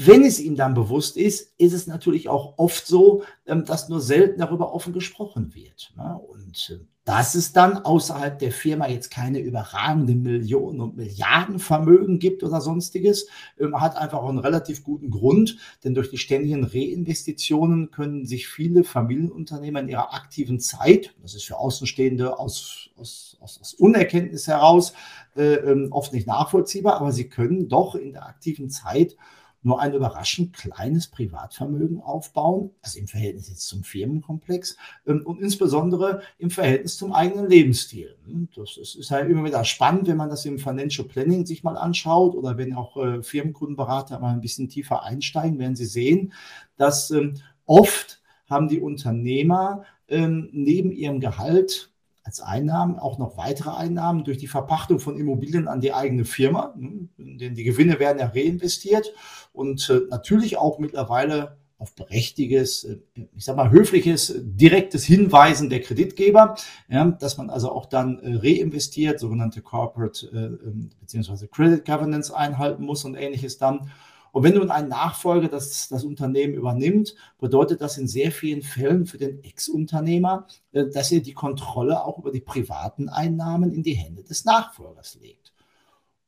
wenn 0.00 0.22
es 0.22 0.38
ihm 0.38 0.54
dann 0.54 0.74
bewusst 0.74 1.16
ist, 1.16 1.54
ist 1.58 1.72
es 1.72 1.88
natürlich 1.88 2.28
auch 2.28 2.54
oft 2.56 2.86
so, 2.86 3.24
ähm, 3.46 3.64
dass 3.64 3.88
nur 3.88 4.00
selten 4.00 4.38
darüber 4.38 4.72
offen 4.72 4.92
gesprochen 4.92 5.56
wird. 5.56 5.92
Ne? 5.96 6.16
Und 6.16 6.70
äh, 6.70 6.86
dass 7.08 7.34
es 7.34 7.54
dann 7.54 7.78
außerhalb 7.78 8.38
der 8.38 8.52
Firma 8.52 8.86
jetzt 8.86 9.10
keine 9.10 9.38
überragenden 9.38 10.20
Millionen 10.20 10.82
und 10.82 10.98
Milliardenvermögen 10.98 12.18
gibt 12.18 12.44
oder 12.44 12.60
sonstiges, 12.60 13.28
ähm, 13.58 13.80
hat 13.80 13.96
einfach 13.96 14.18
auch 14.18 14.28
einen 14.28 14.38
relativ 14.38 14.84
guten 14.84 15.08
Grund, 15.08 15.56
denn 15.82 15.94
durch 15.94 16.10
die 16.10 16.18
ständigen 16.18 16.64
Reinvestitionen 16.64 17.90
können 17.90 18.26
sich 18.26 18.46
viele 18.46 18.84
Familienunternehmer 18.84 19.80
in 19.80 19.88
ihrer 19.88 20.12
aktiven 20.12 20.60
Zeit, 20.60 21.14
das 21.22 21.34
ist 21.34 21.46
für 21.46 21.56
Außenstehende 21.56 22.38
aus, 22.38 22.90
aus, 22.94 23.38
aus, 23.40 23.58
aus 23.58 23.72
Unerkenntnis 23.72 24.46
heraus 24.46 24.92
äh, 25.34 25.54
ähm, 25.54 25.88
oft 25.92 26.12
nicht 26.12 26.26
nachvollziehbar, 26.26 26.96
aber 26.96 27.12
sie 27.12 27.30
können 27.30 27.70
doch 27.70 27.94
in 27.94 28.12
der 28.12 28.26
aktiven 28.26 28.68
Zeit 28.68 29.16
nur 29.62 29.80
ein 29.80 29.94
überraschend 29.94 30.54
kleines 30.54 31.08
Privatvermögen 31.08 32.00
aufbauen, 32.00 32.70
also 32.82 32.98
im 32.98 33.08
Verhältnis 33.08 33.48
jetzt 33.48 33.68
zum 33.68 33.82
Firmenkomplex 33.82 34.76
ähm, 35.06 35.22
und 35.24 35.40
insbesondere 35.40 36.22
im 36.38 36.50
Verhältnis 36.50 36.96
zum 36.96 37.12
eigenen 37.12 37.48
Lebensstil. 37.48 38.16
Hm, 38.26 38.48
das 38.54 38.76
ist, 38.76 38.94
ist 38.94 39.10
halt 39.10 39.28
immer 39.30 39.44
wieder 39.44 39.64
spannend, 39.64 40.06
wenn 40.08 40.16
man 40.16 40.30
das 40.30 40.44
im 40.44 40.58
Financial 40.58 41.06
Planning 41.06 41.44
sich 41.44 41.64
mal 41.64 41.76
anschaut 41.76 42.34
oder 42.34 42.56
wenn 42.56 42.74
auch 42.74 42.96
äh, 42.96 43.22
Firmenkundenberater 43.22 44.18
mal 44.20 44.32
ein 44.32 44.40
bisschen 44.40 44.68
tiefer 44.68 45.02
einsteigen, 45.02 45.58
werden 45.58 45.76
sie 45.76 45.86
sehen, 45.86 46.32
dass 46.76 47.10
ähm, 47.10 47.34
oft 47.66 48.22
haben 48.48 48.68
die 48.68 48.80
Unternehmer 48.80 49.84
ähm, 50.08 50.48
neben 50.52 50.90
ihrem 50.92 51.20
Gehalt 51.20 51.90
als 52.28 52.40
Einnahmen 52.42 52.98
auch 52.98 53.16
noch 53.16 53.38
weitere 53.38 53.70
Einnahmen 53.70 54.22
durch 54.22 54.36
die 54.36 54.48
Verpachtung 54.48 55.00
von 55.00 55.18
Immobilien 55.18 55.66
an 55.66 55.80
die 55.80 55.94
eigene 55.94 56.26
Firma. 56.26 56.74
Hm, 56.76 57.08
denn 57.16 57.54
die 57.54 57.64
Gewinne 57.64 57.98
werden 57.98 58.18
ja 58.18 58.26
reinvestiert 58.26 59.14
und 59.58 59.90
äh, 59.90 60.02
natürlich 60.08 60.56
auch 60.56 60.78
mittlerweile 60.78 61.58
auf 61.78 61.94
berechtiges, 61.94 62.84
äh, 62.84 62.98
ich 63.36 63.44
sag 63.44 63.56
mal 63.56 63.70
höfliches, 63.70 64.34
direktes 64.38 65.04
Hinweisen 65.04 65.68
der 65.68 65.80
Kreditgeber, 65.80 66.54
ja, 66.88 67.04
dass 67.04 67.36
man 67.36 67.50
also 67.50 67.72
auch 67.72 67.86
dann 67.86 68.20
äh, 68.20 68.36
reinvestiert, 68.36 69.18
sogenannte 69.18 69.60
Corporate 69.60 70.26
äh, 70.26 70.66
ähm, 70.66 70.90
bzw. 71.00 71.48
Credit 71.48 71.84
Governance 71.84 72.34
einhalten 72.34 72.84
muss 72.84 73.04
und 73.04 73.16
ähnliches 73.16 73.58
dann. 73.58 73.90
Und 74.30 74.44
wenn 74.44 74.54
nun 74.54 74.70
ein 74.70 74.88
Nachfolger 74.88 75.48
das, 75.48 75.88
das 75.88 76.04
Unternehmen 76.04 76.54
übernimmt, 76.54 77.16
bedeutet 77.40 77.80
das 77.80 77.98
in 77.98 78.06
sehr 78.06 78.30
vielen 78.30 78.62
Fällen 78.62 79.06
für 79.06 79.18
den 79.18 79.42
Ex-Unternehmer, 79.42 80.46
dass 80.70 81.10
er 81.10 81.20
die 81.20 81.32
Kontrolle 81.32 82.04
auch 82.04 82.18
über 82.18 82.30
die 82.30 82.42
privaten 82.42 83.08
Einnahmen 83.08 83.72
in 83.72 83.82
die 83.82 83.94
Hände 83.94 84.22
des 84.22 84.44
Nachfolgers 84.44 85.18
legt. 85.22 85.54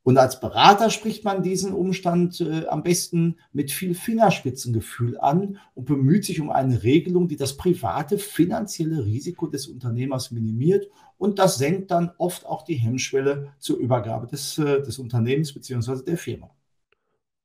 Und 0.02 0.16
als 0.16 0.40
Berater 0.40 0.88
spricht 0.88 1.24
man 1.24 1.42
diesen 1.42 1.74
Umstand 1.74 2.40
äh, 2.40 2.66
am 2.66 2.82
besten 2.82 3.36
mit 3.52 3.70
viel 3.70 3.94
Fingerspitzengefühl 3.94 5.18
an 5.18 5.58
und 5.74 5.84
bemüht 5.84 6.24
sich 6.24 6.40
um 6.40 6.50
eine 6.50 6.82
Regelung, 6.82 7.28
die 7.28 7.36
das 7.36 7.56
private 7.56 8.16
finanzielle 8.16 9.04
Risiko 9.04 9.46
des 9.46 9.66
Unternehmers 9.66 10.30
minimiert. 10.30 10.88
Und 11.18 11.38
das 11.38 11.58
senkt 11.58 11.90
dann 11.90 12.12
oft 12.16 12.46
auch 12.46 12.62
die 12.62 12.76
Hemmschwelle 12.76 13.52
zur 13.58 13.76
Übergabe 13.76 14.26
des, 14.26 14.56
äh, 14.56 14.82
des 14.82 14.98
Unternehmens 14.98 15.52
bzw. 15.52 16.02
der 16.02 16.16
Firma. 16.16 16.50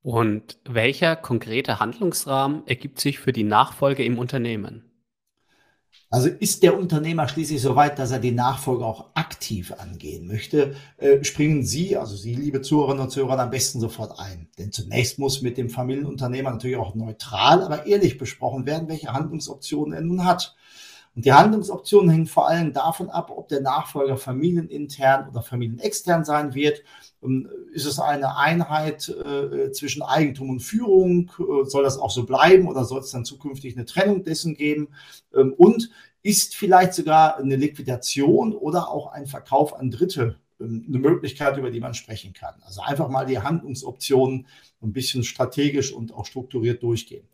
Und 0.00 0.58
welcher 0.64 1.16
konkrete 1.16 1.78
Handlungsrahmen 1.78 2.62
ergibt 2.66 3.00
sich 3.00 3.18
für 3.18 3.32
die 3.32 3.42
Nachfolge 3.42 4.04
im 4.04 4.18
Unternehmen? 4.18 4.85
Also 6.16 6.30
ist 6.30 6.62
der 6.62 6.78
Unternehmer 6.78 7.28
schließlich 7.28 7.60
so 7.60 7.76
weit, 7.76 7.98
dass 7.98 8.10
er 8.10 8.18
die 8.18 8.32
Nachfolge 8.32 8.86
auch 8.86 9.10
aktiv 9.12 9.74
angehen 9.76 10.26
möchte, 10.26 10.74
äh, 10.96 11.22
springen 11.22 11.62
Sie, 11.62 11.94
also 11.94 12.16
Sie, 12.16 12.34
liebe 12.34 12.62
Zuhörerinnen 12.62 13.04
und 13.04 13.10
Zuhörer, 13.10 13.38
am 13.38 13.50
besten 13.50 13.80
sofort 13.80 14.18
ein. 14.18 14.48
Denn 14.58 14.72
zunächst 14.72 15.18
muss 15.18 15.42
mit 15.42 15.58
dem 15.58 15.68
Familienunternehmer 15.68 16.52
natürlich 16.52 16.78
auch 16.78 16.94
neutral, 16.94 17.60
aber 17.60 17.84
ehrlich 17.84 18.16
besprochen 18.16 18.64
werden, 18.64 18.88
welche 18.88 19.12
Handlungsoptionen 19.12 19.92
er 19.92 20.00
nun 20.00 20.24
hat. 20.24 20.55
Und 21.16 21.24
die 21.24 21.32
Handlungsoptionen 21.32 22.10
hängen 22.10 22.26
vor 22.26 22.46
allem 22.46 22.74
davon 22.74 23.08
ab, 23.08 23.32
ob 23.34 23.48
der 23.48 23.62
Nachfolger 23.62 24.18
familienintern 24.18 25.30
oder 25.30 25.40
familienextern 25.40 26.26
sein 26.26 26.54
wird. 26.54 26.82
Ähm, 27.22 27.48
ist 27.72 27.86
es 27.86 27.98
eine 27.98 28.36
Einheit 28.36 29.08
äh, 29.08 29.72
zwischen 29.72 30.02
Eigentum 30.02 30.50
und 30.50 30.60
Führung? 30.60 31.32
Äh, 31.38 31.64
soll 31.64 31.84
das 31.84 31.96
auch 31.96 32.10
so 32.10 32.26
bleiben 32.26 32.68
oder 32.68 32.84
soll 32.84 33.00
es 33.00 33.10
dann 33.10 33.24
zukünftig 33.24 33.76
eine 33.76 33.86
Trennung 33.86 34.24
dessen 34.24 34.54
geben? 34.54 34.88
Ähm, 35.34 35.54
und 35.56 35.90
ist 36.22 36.54
vielleicht 36.54 36.92
sogar 36.92 37.38
eine 37.38 37.56
Liquidation 37.56 38.52
oder 38.52 38.90
auch 38.90 39.06
ein 39.06 39.26
Verkauf 39.26 39.74
an 39.74 39.90
Dritte 39.90 40.36
ähm, 40.60 40.84
eine 40.86 40.98
Möglichkeit, 40.98 41.56
über 41.56 41.70
die 41.70 41.80
man 41.80 41.94
sprechen 41.94 42.34
kann? 42.34 42.56
Also 42.60 42.82
einfach 42.82 43.08
mal 43.08 43.24
die 43.24 43.38
Handlungsoptionen 43.38 44.46
ein 44.82 44.92
bisschen 44.92 45.24
strategisch 45.24 45.94
und 45.94 46.12
auch 46.12 46.26
strukturiert 46.26 46.82
durchgehen. 46.82 47.26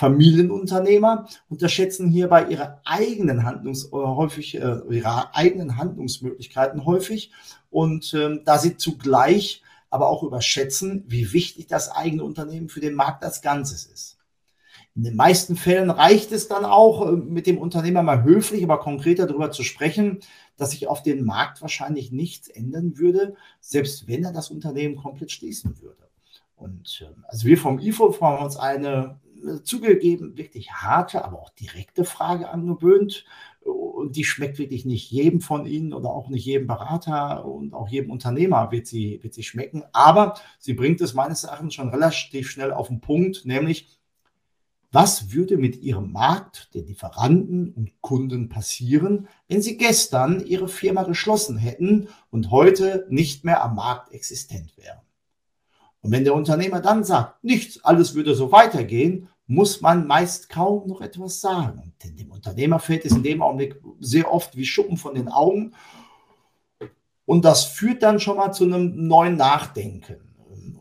Familienunternehmer 0.00 1.28
unterschätzen 1.50 2.08
hierbei 2.08 2.46
ihre 2.46 2.80
eigenen 2.86 3.44
Handlungs 3.44 3.84
äh, 3.84 3.90
häufig 3.90 4.54
äh, 4.54 4.80
ihre 4.88 5.34
eigenen 5.34 5.76
Handlungsmöglichkeiten 5.76 6.86
häufig 6.86 7.32
und 7.68 8.14
ähm, 8.14 8.40
da 8.46 8.58
sie 8.58 8.78
zugleich 8.78 9.62
aber 9.90 10.08
auch 10.08 10.22
überschätzen, 10.22 11.04
wie 11.06 11.34
wichtig 11.34 11.66
das 11.66 11.90
eigene 11.90 12.24
Unternehmen 12.24 12.70
für 12.70 12.80
den 12.80 12.94
Markt 12.94 13.22
als 13.24 13.42
Ganzes 13.42 13.84
ist. 13.84 14.16
In 14.96 15.04
den 15.04 15.16
meisten 15.16 15.54
Fällen 15.54 15.90
reicht 15.90 16.32
es 16.32 16.48
dann 16.48 16.64
auch, 16.64 17.06
äh, 17.06 17.12
mit 17.12 17.46
dem 17.46 17.58
Unternehmer 17.58 18.02
mal 18.02 18.22
höflich, 18.22 18.64
aber 18.64 18.78
konkreter 18.78 19.26
darüber 19.26 19.50
zu 19.50 19.62
sprechen, 19.62 20.20
dass 20.56 20.70
sich 20.70 20.88
auf 20.88 21.02
den 21.02 21.26
Markt 21.26 21.60
wahrscheinlich 21.60 22.10
nichts 22.10 22.48
ändern 22.48 22.96
würde, 22.96 23.34
selbst 23.60 24.08
wenn 24.08 24.24
er 24.24 24.32
das 24.32 24.50
Unternehmen 24.50 24.96
komplett 24.96 25.30
schließen 25.30 25.78
würde. 25.82 26.08
Und 26.56 27.02
ähm, 27.06 27.24
also 27.28 27.46
wir 27.46 27.58
vom 27.58 27.78
IFO 27.78 28.18
haben 28.20 28.44
uns 28.44 28.56
eine 28.56 29.18
zugegeben 29.62 30.36
wirklich 30.36 30.72
harte, 30.72 31.24
aber 31.24 31.40
auch 31.40 31.50
direkte 31.50 32.04
Frage 32.04 32.48
angewöhnt. 32.48 33.24
Und 33.60 34.16
die 34.16 34.24
schmeckt 34.24 34.58
wirklich 34.58 34.84
nicht 34.84 35.10
jedem 35.10 35.40
von 35.40 35.66
Ihnen 35.66 35.92
oder 35.92 36.10
auch 36.10 36.28
nicht 36.28 36.46
jedem 36.46 36.66
Berater 36.66 37.44
und 37.44 37.74
auch 37.74 37.88
jedem 37.88 38.10
Unternehmer 38.10 38.72
wird 38.72 38.86
sie, 38.86 39.22
wird 39.22 39.34
sie 39.34 39.42
schmecken. 39.42 39.82
Aber 39.92 40.34
sie 40.58 40.74
bringt 40.74 41.00
es 41.00 41.14
meines 41.14 41.44
Erachtens 41.44 41.74
schon 41.74 41.90
relativ 41.90 42.50
schnell 42.50 42.72
auf 42.72 42.88
den 42.88 43.00
Punkt, 43.00 43.44
nämlich 43.44 44.00
was 44.92 45.32
würde 45.32 45.56
mit 45.56 45.76
Ihrem 45.76 46.10
Markt 46.10 46.74
der 46.74 46.82
Lieferanten 46.82 47.72
und 47.72 48.00
Kunden 48.00 48.48
passieren, 48.48 49.28
wenn 49.46 49.62
Sie 49.62 49.76
gestern 49.76 50.44
Ihre 50.44 50.68
Firma 50.68 51.04
geschlossen 51.04 51.56
hätten 51.58 52.08
und 52.30 52.50
heute 52.50 53.06
nicht 53.08 53.44
mehr 53.44 53.62
am 53.62 53.76
Markt 53.76 54.12
existent 54.12 54.76
wären? 54.76 54.98
Und 56.02 56.10
wenn 56.10 56.24
der 56.24 56.34
Unternehmer 56.34 56.80
dann 56.80 57.04
sagt, 57.04 57.44
nichts, 57.44 57.84
alles 57.84 58.14
würde 58.14 58.34
so 58.34 58.50
weitergehen, 58.50 59.28
muss 59.50 59.80
man 59.80 60.06
meist 60.06 60.48
kaum 60.48 60.86
noch 60.86 61.00
etwas 61.00 61.40
sagen. 61.40 61.92
Denn 62.04 62.14
dem 62.14 62.30
Unternehmer 62.30 62.78
fällt 62.78 63.04
es 63.04 63.10
in 63.10 63.24
dem 63.24 63.42
Augenblick 63.42 63.74
sehr 63.98 64.32
oft 64.32 64.56
wie 64.56 64.64
Schuppen 64.64 64.96
von 64.96 65.16
den 65.16 65.26
Augen. 65.26 65.74
Und 67.26 67.44
das 67.44 67.64
führt 67.64 68.04
dann 68.04 68.20
schon 68.20 68.36
mal 68.36 68.52
zu 68.52 68.62
einem 68.62 69.08
neuen 69.08 69.36
Nachdenken. 69.36 70.18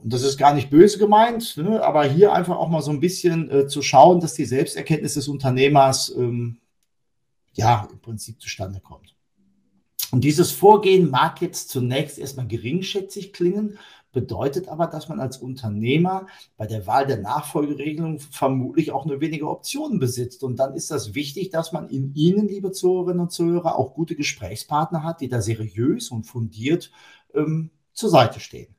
Und 0.03 0.13
das 0.13 0.21
ist 0.21 0.37
gar 0.37 0.53
nicht 0.53 0.69
böse 0.69 0.99
gemeint, 0.99 1.57
ne, 1.57 1.83
aber 1.83 2.05
hier 2.05 2.31
einfach 2.31 2.57
auch 2.57 2.69
mal 2.69 2.83
so 2.83 2.91
ein 2.91 2.99
bisschen 2.99 3.49
äh, 3.49 3.67
zu 3.67 3.81
schauen, 3.81 4.19
dass 4.19 4.35
die 4.35 4.45
Selbsterkenntnis 4.45 5.15
des 5.15 5.27
Unternehmers 5.27 6.13
ähm, 6.15 6.59
ja 7.53 7.87
im 7.91 7.99
Prinzip 7.99 8.39
zustande 8.39 8.79
kommt. 8.81 9.15
Und 10.11 10.23
dieses 10.23 10.51
Vorgehen 10.51 11.09
mag 11.09 11.41
jetzt 11.41 11.69
zunächst 11.69 12.19
erstmal 12.19 12.47
geringschätzig 12.47 13.33
klingen, 13.33 13.79
bedeutet 14.11 14.67
aber, 14.67 14.87
dass 14.87 15.09
man 15.09 15.19
als 15.19 15.37
Unternehmer 15.37 16.27
bei 16.57 16.65
der 16.65 16.87
Wahl 16.87 17.05
der 17.05 17.17
Nachfolgeregelung 17.17 18.19
vermutlich 18.19 18.91
auch 18.91 19.05
nur 19.05 19.21
wenige 19.21 19.49
Optionen 19.49 19.99
besitzt. 19.99 20.43
Und 20.43 20.57
dann 20.57 20.73
ist 20.73 20.91
das 20.91 21.13
wichtig, 21.15 21.49
dass 21.49 21.71
man 21.71 21.89
in 21.89 22.13
Ihnen, 22.15 22.47
liebe 22.47 22.71
Zuhörerinnen 22.71 23.21
und 23.21 23.31
Zuhörer, 23.31 23.77
auch 23.77 23.93
gute 23.93 24.15
Gesprächspartner 24.15 25.03
hat, 25.03 25.21
die 25.21 25.29
da 25.29 25.41
seriös 25.41 26.09
und 26.09 26.23
fundiert 26.23 26.91
ähm, 27.33 27.71
zur 27.93 28.09
Seite 28.09 28.39
stehen. 28.39 28.75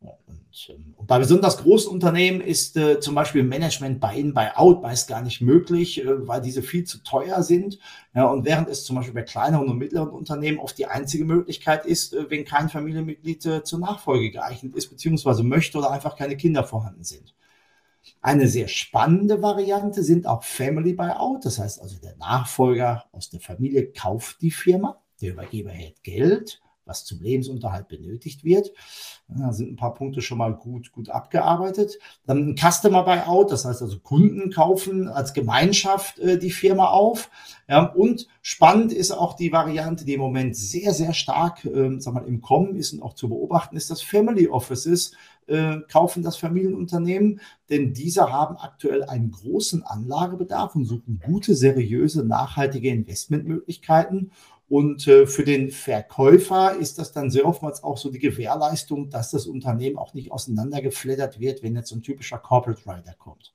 Und, 0.00 0.68
ähm, 0.68 0.94
und, 0.96 1.06
bei 1.06 1.18
besonders 1.18 1.58
großen 1.58 1.90
Unternehmen 1.90 2.40
ist 2.40 2.76
äh, 2.76 3.00
zum 3.00 3.14
Beispiel 3.14 3.42
Management 3.42 4.00
bei 4.00 4.16
in, 4.16 4.34
bei 4.34 4.56
out 4.56 4.82
meist 4.82 5.08
gar 5.08 5.22
nicht 5.22 5.40
möglich, 5.40 6.02
äh, 6.02 6.26
weil 6.26 6.40
diese 6.40 6.62
viel 6.62 6.84
zu 6.84 7.02
teuer 7.02 7.42
sind. 7.42 7.78
Ja, 8.14 8.26
und 8.26 8.44
während 8.44 8.68
es 8.68 8.84
zum 8.84 8.96
Beispiel 8.96 9.14
bei 9.14 9.22
kleineren 9.22 9.68
und 9.68 9.78
mittleren 9.78 10.10
Unternehmen 10.10 10.58
oft 10.58 10.76
die 10.78 10.86
einzige 10.86 11.24
Möglichkeit 11.24 11.86
ist, 11.86 12.14
äh, 12.14 12.30
wenn 12.30 12.44
kein 12.44 12.68
Familienmitglied 12.68 13.46
äh, 13.46 13.64
zur 13.64 13.78
Nachfolge 13.78 14.30
geeignet 14.30 14.74
ist, 14.74 14.88
beziehungsweise 14.88 15.42
möchte 15.42 15.78
oder 15.78 15.90
einfach 15.90 16.16
keine 16.16 16.36
Kinder 16.36 16.64
vorhanden 16.64 17.04
sind. 17.04 17.34
Eine 18.20 18.46
sehr 18.46 18.68
spannende 18.68 19.42
Variante 19.42 20.02
sind 20.02 20.26
auch 20.26 20.44
Family 20.44 20.92
Buyout. 20.92 21.44
Das 21.44 21.58
heißt 21.58 21.80
also, 21.80 21.98
der 21.98 22.16
Nachfolger 22.16 23.04
aus 23.12 23.30
der 23.30 23.40
Familie 23.40 23.90
kauft 23.92 24.40
die 24.42 24.50
Firma, 24.50 25.02
der 25.20 25.32
Übergeber 25.32 25.70
hält 25.70 26.02
Geld 26.04 26.60
was 26.86 27.04
zum 27.04 27.20
Lebensunterhalt 27.20 27.88
benötigt 27.88 28.44
wird. 28.44 28.72
Da 29.28 29.52
sind 29.52 29.72
ein 29.72 29.76
paar 29.76 29.94
Punkte 29.94 30.22
schon 30.22 30.38
mal 30.38 30.54
gut, 30.54 30.92
gut 30.92 31.10
abgearbeitet. 31.10 31.98
Dann 32.26 32.50
ein 32.50 32.56
Customer 32.56 33.02
Buyout, 33.02 33.50
das 33.50 33.64
heißt 33.64 33.82
also 33.82 33.98
Kunden 33.98 34.50
kaufen 34.50 35.08
als 35.08 35.34
Gemeinschaft 35.34 36.18
äh, 36.20 36.38
die 36.38 36.50
Firma 36.50 36.86
auf. 36.86 37.30
Ja, 37.68 37.86
und 37.86 38.28
spannend 38.40 38.92
ist 38.92 39.10
auch 39.10 39.34
die 39.34 39.52
Variante, 39.52 40.04
die 40.04 40.14
im 40.14 40.20
Moment 40.20 40.56
sehr, 40.56 40.94
sehr 40.94 41.12
stark 41.12 41.64
äh, 41.64 41.98
sag 41.98 42.14
mal, 42.14 42.24
im 42.24 42.40
Kommen 42.40 42.76
ist 42.76 42.92
und 42.92 43.02
auch 43.02 43.14
zu 43.14 43.28
beobachten 43.28 43.76
ist, 43.76 43.90
dass 43.90 44.02
Family 44.02 44.46
Offices 44.46 45.12
äh, 45.46 45.78
kaufen 45.90 46.22
das 46.22 46.36
Familienunternehmen, 46.36 47.40
denn 47.70 47.92
diese 47.92 48.32
haben 48.32 48.56
aktuell 48.56 49.04
einen 49.04 49.30
großen 49.30 49.82
Anlagebedarf 49.84 50.74
und 50.74 50.84
suchen 50.84 51.20
gute, 51.24 51.54
seriöse, 51.54 52.24
nachhaltige 52.24 52.90
Investmentmöglichkeiten. 52.90 54.32
Und 54.68 55.06
äh, 55.06 55.26
für 55.26 55.44
den 55.44 55.70
Verkäufer 55.70 56.76
ist 56.76 56.98
das 56.98 57.12
dann 57.12 57.30
sehr 57.30 57.46
oftmals 57.46 57.84
auch 57.84 57.96
so 57.96 58.10
die 58.10 58.18
Gewährleistung, 58.18 59.10
dass 59.10 59.30
das 59.30 59.46
Unternehmen 59.46 59.96
auch 59.96 60.12
nicht 60.12 60.32
auseinandergeflattert 60.32 61.38
wird, 61.38 61.62
wenn 61.62 61.76
jetzt 61.76 61.90
so 61.90 61.96
ein 61.96 62.02
typischer 62.02 62.38
Corporate 62.38 62.82
Rider 62.84 63.14
kommt. 63.16 63.54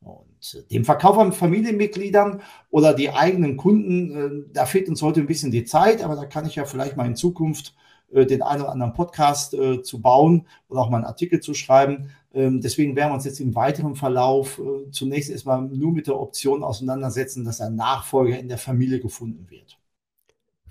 Und 0.00 0.54
äh, 0.54 0.62
dem 0.70 0.84
Verkauf 0.84 1.18
an 1.18 1.32
Familienmitgliedern 1.32 2.42
oder 2.70 2.94
die 2.94 3.10
eigenen 3.10 3.56
Kunden, 3.56 4.44
äh, 4.46 4.52
da 4.52 4.66
fehlt 4.66 4.88
uns 4.88 5.02
heute 5.02 5.20
ein 5.20 5.26
bisschen 5.26 5.50
die 5.50 5.64
Zeit, 5.64 6.04
aber 6.04 6.14
da 6.14 6.26
kann 6.26 6.46
ich 6.46 6.54
ja 6.54 6.64
vielleicht 6.64 6.96
mal 6.96 7.06
in 7.06 7.16
Zukunft 7.16 7.74
den 8.08 8.40
einen 8.40 8.62
oder 8.62 8.70
anderen 8.70 8.92
Podcast 8.92 9.56
zu 9.82 10.00
bauen 10.00 10.46
oder 10.68 10.80
auch 10.80 10.90
mal 10.90 10.98
einen 10.98 11.06
Artikel 11.06 11.40
zu 11.40 11.54
schreiben. 11.54 12.10
Ähm, 12.32 12.60
deswegen 12.60 12.94
werden 12.94 13.10
wir 13.10 13.14
uns 13.14 13.24
jetzt 13.24 13.40
im 13.40 13.56
weiteren 13.56 13.96
Verlauf 13.96 14.62
zunächst 14.92 15.28
erstmal 15.28 15.62
nur 15.62 15.90
mit 15.90 16.06
der 16.06 16.16
Option 16.16 16.62
auseinandersetzen, 16.62 17.44
dass 17.44 17.60
ein 17.60 17.74
Nachfolger 17.74 18.38
in 18.38 18.46
der 18.46 18.58
Familie 18.58 19.00
gefunden 19.00 19.50
wird. 19.50 19.76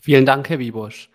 Vielen 0.06 0.28
Dank, 0.28 0.50
Herr 0.50 0.60
Wiebusch. 0.60 1.10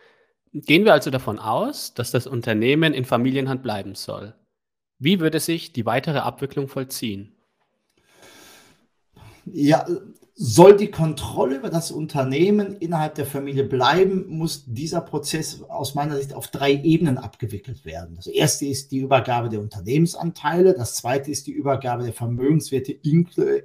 Gehen 0.52 0.84
wir 0.84 0.92
also 0.92 1.10
davon 1.10 1.38
aus, 1.38 1.94
dass 1.94 2.10
das 2.10 2.26
Unternehmen 2.26 2.92
in 2.92 3.04
Familienhand 3.04 3.62
bleiben 3.62 3.94
soll. 3.94 4.34
Wie 4.98 5.20
würde 5.20 5.38
sich 5.38 5.72
die 5.72 5.86
weitere 5.86 6.18
Abwicklung 6.18 6.66
vollziehen? 6.66 7.36
Ja, 9.44 9.86
soll 10.42 10.74
die 10.74 10.90
Kontrolle 10.90 11.56
über 11.56 11.68
das 11.68 11.90
Unternehmen 11.90 12.74
innerhalb 12.78 13.14
der 13.14 13.26
Familie 13.26 13.62
bleiben, 13.62 14.24
muss 14.26 14.64
dieser 14.66 15.02
Prozess 15.02 15.60
aus 15.68 15.94
meiner 15.94 16.16
Sicht 16.16 16.32
auf 16.32 16.48
drei 16.48 16.72
Ebenen 16.72 17.18
abgewickelt 17.18 17.84
werden. 17.84 18.16
Das 18.16 18.26
erste 18.26 18.64
ist 18.64 18.90
die 18.90 19.00
Übergabe 19.00 19.50
der 19.50 19.60
Unternehmensanteile. 19.60 20.72
Das 20.72 20.94
zweite 20.94 21.30
ist 21.30 21.46
die 21.46 21.52
Übergabe 21.52 22.04
der 22.04 22.14
Vermögenswerte 22.14 22.96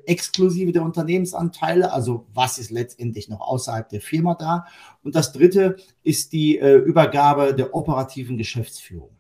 exklusive 0.06 0.74
der 0.74 0.84
Unternehmensanteile. 0.84 1.94
Also 1.94 2.26
was 2.34 2.58
ist 2.58 2.72
letztendlich 2.72 3.30
noch 3.30 3.40
außerhalb 3.40 3.88
der 3.88 4.02
Firma 4.02 4.36
da? 4.36 4.66
Und 5.02 5.16
das 5.16 5.32
dritte 5.32 5.78
ist 6.04 6.34
die 6.34 6.60
äh, 6.60 6.76
Übergabe 6.76 7.56
der 7.56 7.74
operativen 7.74 8.38
Geschäftsführung. 8.38 9.16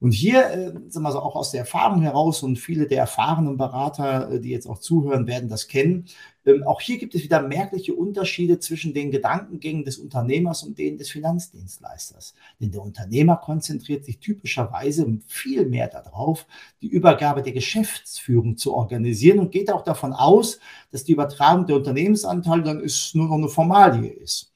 Und 0.00 0.12
hier, 0.12 0.50
äh, 0.50 0.72
sagen 0.88 1.04
wir 1.04 1.12
so, 1.12 1.20
auch 1.20 1.34
aus 1.34 1.50
der 1.50 1.60
Erfahrung 1.60 2.02
heraus 2.02 2.42
und 2.44 2.56
viele 2.56 2.86
der 2.86 3.00
erfahrenen 3.00 3.56
Berater, 3.56 4.30
äh, 4.30 4.40
die 4.40 4.50
jetzt 4.50 4.68
auch 4.68 4.78
zuhören, 4.78 5.26
werden 5.26 5.48
das 5.48 5.66
kennen. 5.66 6.04
Ähm, 6.46 6.62
auch 6.62 6.80
hier 6.80 6.98
gibt 6.98 7.16
es 7.16 7.24
wieder 7.24 7.42
merkliche 7.42 7.94
Unterschiede 7.94 8.60
zwischen 8.60 8.94
den 8.94 9.10
Gedankengängen 9.10 9.84
des 9.84 9.98
Unternehmers 9.98 10.62
und 10.62 10.78
denen 10.78 10.98
des 10.98 11.10
Finanzdienstleisters. 11.10 12.34
Denn 12.60 12.70
der 12.70 12.82
Unternehmer 12.82 13.36
konzentriert 13.36 14.04
sich 14.04 14.20
typischerweise 14.20 15.18
viel 15.26 15.66
mehr 15.66 15.88
darauf, 15.88 16.46
die 16.80 16.88
Übergabe 16.88 17.42
der 17.42 17.52
Geschäftsführung 17.52 18.56
zu 18.56 18.74
organisieren 18.74 19.40
und 19.40 19.50
geht 19.50 19.72
auch 19.72 19.82
davon 19.82 20.12
aus, 20.12 20.60
dass 20.92 21.02
die 21.04 21.12
Übertragung 21.12 21.66
der 21.66 21.76
Unternehmensanteile 21.76 22.62
dann 22.62 22.80
ist, 22.80 23.16
nur 23.16 23.26
noch 23.26 23.34
eine 23.34 23.48
Formalie 23.48 24.10
ist. 24.10 24.47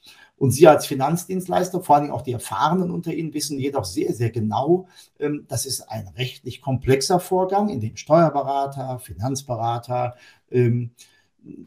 Und 0.43 0.51
Sie 0.51 0.67
als 0.67 0.87
Finanzdienstleister, 0.87 1.85
vor 1.85 1.95
allem 1.95 2.11
auch 2.11 2.23
die 2.23 2.33
Erfahrenen 2.33 2.91
unter 2.91 3.15
Ihnen, 3.15 3.33
wissen 3.33 3.61
jedoch 3.61 3.85
sehr, 3.85 4.13
sehr 4.13 4.31
genau, 4.31 4.89
ähm, 5.21 5.45
das 5.47 5.67
ist 5.67 5.83
ein 5.83 6.09
rechtlich 6.17 6.61
komplexer 6.61 7.21
Vorgang, 7.21 7.69
in 7.69 7.79
dem 7.79 7.97
Steuerberater, 7.97 8.99
Finanzberater, 8.99 10.17
ähm, 10.51 10.91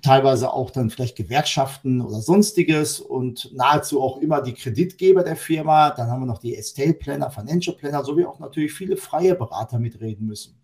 teilweise 0.02 0.52
auch 0.52 0.72
dann 0.72 0.90
vielleicht 0.90 1.16
Gewerkschaften 1.16 2.02
oder 2.02 2.20
sonstiges 2.20 3.00
und 3.00 3.50
nahezu 3.56 4.02
auch 4.02 4.18
immer 4.18 4.42
die 4.42 4.54
Kreditgeber 4.54 5.24
der 5.24 5.38
Firma. 5.38 5.92
Dann 5.92 6.10
haben 6.10 6.24
wir 6.24 6.28
noch 6.28 6.40
die 6.40 6.58
Estate 6.58 6.96
Planner, 6.96 7.32
Financial 7.32 7.78
Planner, 7.78 8.04
sowie 8.04 8.26
auch 8.26 8.40
natürlich 8.40 8.74
viele 8.74 8.98
freie 8.98 9.36
Berater 9.36 9.80
mitreden 9.80 10.28
müssen. 10.28 10.60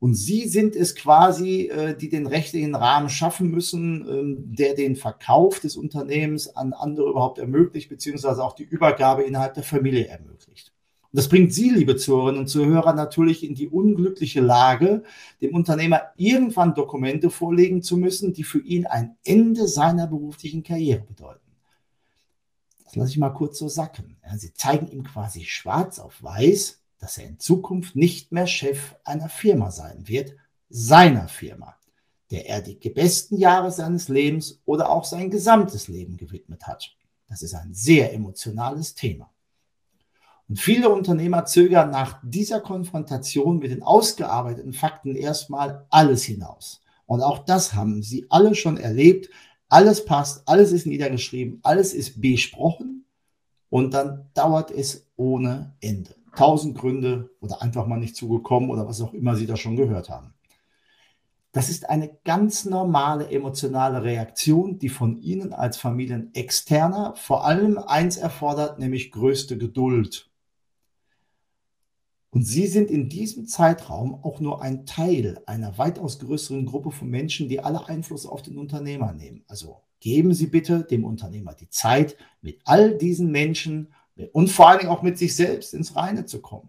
Und 0.00 0.14
Sie 0.14 0.46
sind 0.46 0.76
es 0.76 0.94
quasi, 0.94 1.66
äh, 1.66 1.96
die 1.96 2.08
den 2.08 2.26
rechtlichen 2.26 2.74
Rahmen 2.76 3.08
schaffen 3.08 3.50
müssen, 3.50 4.06
ähm, 4.08 4.36
der 4.54 4.74
den 4.74 4.94
Verkauf 4.94 5.58
des 5.58 5.76
Unternehmens 5.76 6.54
an 6.54 6.72
andere 6.72 7.10
überhaupt 7.10 7.38
ermöglicht, 7.38 7.88
beziehungsweise 7.88 8.42
auch 8.44 8.54
die 8.54 8.62
Übergabe 8.62 9.22
innerhalb 9.22 9.54
der 9.54 9.64
Familie 9.64 10.06
ermöglicht. 10.06 10.72
Und 11.10 11.16
das 11.16 11.28
bringt 11.28 11.52
Sie, 11.52 11.70
liebe 11.70 11.96
Zuhörerinnen 11.96 12.42
und 12.42 12.48
Zuhörer, 12.48 12.92
natürlich 12.92 13.42
in 13.42 13.54
die 13.54 13.66
unglückliche 13.66 14.40
Lage, 14.40 15.02
dem 15.40 15.54
Unternehmer 15.54 16.02
irgendwann 16.16 16.74
Dokumente 16.74 17.30
vorlegen 17.30 17.82
zu 17.82 17.96
müssen, 17.96 18.34
die 18.34 18.44
für 18.44 18.60
ihn 18.60 18.86
ein 18.86 19.16
Ende 19.24 19.66
seiner 19.66 20.06
beruflichen 20.06 20.62
Karriere 20.62 21.00
bedeuten. 21.00 21.40
Das 22.84 22.94
lasse 22.94 23.10
ich 23.12 23.18
mal 23.18 23.30
kurz 23.30 23.58
so 23.58 23.68
sacken. 23.68 24.16
Sie 24.36 24.52
zeigen 24.52 24.86
ihm 24.88 25.02
quasi 25.02 25.44
schwarz 25.44 25.98
auf 25.98 26.22
weiß, 26.22 26.78
dass 26.98 27.18
er 27.18 27.26
in 27.26 27.38
Zukunft 27.38 27.96
nicht 27.96 28.32
mehr 28.32 28.46
Chef 28.46 28.94
einer 29.04 29.28
Firma 29.28 29.70
sein 29.70 30.08
wird, 30.08 30.34
seiner 30.68 31.28
Firma, 31.28 31.76
der 32.30 32.48
er 32.48 32.60
die 32.60 32.90
besten 32.90 33.36
Jahre 33.36 33.70
seines 33.70 34.08
Lebens 34.08 34.60
oder 34.64 34.90
auch 34.90 35.04
sein 35.04 35.30
gesamtes 35.30 35.88
Leben 35.88 36.16
gewidmet 36.16 36.66
hat. 36.66 36.94
Das 37.28 37.42
ist 37.42 37.54
ein 37.54 37.72
sehr 37.72 38.12
emotionales 38.12 38.94
Thema. 38.94 39.30
Und 40.48 40.58
viele 40.58 40.88
Unternehmer 40.88 41.44
zögern 41.44 41.90
nach 41.90 42.20
dieser 42.22 42.60
Konfrontation 42.60 43.58
mit 43.58 43.70
den 43.70 43.82
ausgearbeiteten 43.82 44.72
Fakten 44.72 45.14
erstmal 45.14 45.86
alles 45.90 46.24
hinaus. 46.24 46.80
Und 47.06 47.22
auch 47.22 47.44
das 47.44 47.74
haben 47.74 48.02
sie 48.02 48.26
alle 48.30 48.54
schon 48.54 48.78
erlebt. 48.78 49.28
Alles 49.68 50.04
passt, 50.06 50.48
alles 50.48 50.72
ist 50.72 50.86
niedergeschrieben, 50.86 51.60
alles 51.62 51.92
ist 51.92 52.22
besprochen 52.22 53.04
und 53.68 53.92
dann 53.92 54.30
dauert 54.32 54.70
es 54.70 55.06
ohne 55.16 55.74
Ende 55.80 56.17
tausend 56.38 56.78
Gründe 56.78 57.30
oder 57.40 57.62
einfach 57.62 57.86
mal 57.88 57.98
nicht 57.98 58.14
zugekommen 58.14 58.70
oder 58.70 58.86
was 58.86 59.00
auch 59.00 59.12
immer 59.12 59.34
Sie 59.34 59.46
da 59.46 59.56
schon 59.56 59.74
gehört 59.74 60.08
haben. 60.08 60.34
Das 61.50 61.68
ist 61.68 61.90
eine 61.90 62.16
ganz 62.24 62.64
normale 62.64 63.28
emotionale 63.28 64.04
Reaktion, 64.04 64.78
die 64.78 64.88
von 64.88 65.20
Ihnen 65.20 65.52
als 65.52 65.78
Familienexterner 65.78 67.14
vor 67.16 67.44
allem 67.44 67.78
eins 67.78 68.18
erfordert, 68.18 68.78
nämlich 68.78 69.10
größte 69.10 69.58
Geduld. 69.58 70.30
Und 72.30 72.44
Sie 72.44 72.68
sind 72.68 72.88
in 72.88 73.08
diesem 73.08 73.48
Zeitraum 73.48 74.22
auch 74.22 74.38
nur 74.38 74.62
ein 74.62 74.86
Teil 74.86 75.40
einer 75.46 75.76
weitaus 75.76 76.20
größeren 76.20 76.66
Gruppe 76.66 76.92
von 76.92 77.08
Menschen, 77.08 77.48
die 77.48 77.58
alle 77.58 77.88
Einfluss 77.88 78.26
auf 78.26 78.42
den 78.42 78.58
Unternehmer 78.58 79.12
nehmen. 79.12 79.42
Also 79.48 79.80
geben 79.98 80.34
Sie 80.34 80.46
bitte 80.46 80.84
dem 80.84 81.04
Unternehmer 81.04 81.54
die 81.54 81.68
Zeit, 81.68 82.16
mit 82.42 82.60
all 82.64 82.96
diesen 82.96 83.32
Menschen 83.32 83.88
und 84.32 84.50
vor 84.50 84.68
allen 84.68 84.80
Dingen 84.80 84.90
auch 84.90 85.02
mit 85.02 85.18
sich 85.18 85.34
selbst 85.34 85.74
ins 85.74 85.96
Reine 85.96 86.24
zu 86.24 86.40
kommen. 86.40 86.68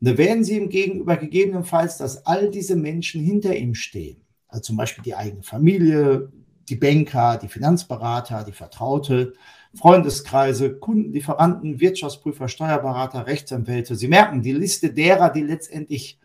Und 0.00 0.08
da 0.08 0.18
werden 0.18 0.44
sie 0.44 0.56
ihm 0.56 0.68
gegenüber 0.68 1.16
gegebenenfalls, 1.16 1.96
dass 1.96 2.26
all 2.26 2.50
diese 2.50 2.76
Menschen 2.76 3.22
hinter 3.22 3.56
ihm 3.56 3.74
stehen, 3.74 4.20
also 4.48 4.62
zum 4.62 4.76
Beispiel 4.76 5.04
die 5.04 5.14
eigene 5.14 5.42
Familie, 5.42 6.32
die 6.68 6.76
Banker, 6.76 7.38
die 7.38 7.48
Finanzberater, 7.48 8.44
die 8.44 8.52
Vertraute, 8.52 9.34
Freundeskreise, 9.74 10.74
Kunden, 10.74 11.12
Lieferanten, 11.12 11.80
Wirtschaftsprüfer, 11.80 12.48
Steuerberater, 12.48 13.26
Rechtsanwälte. 13.26 13.94
Sie 13.94 14.08
merken, 14.08 14.42
die 14.42 14.52
Liste 14.52 14.92
derer, 14.92 15.30
die 15.30 15.42
letztendlich 15.42 16.18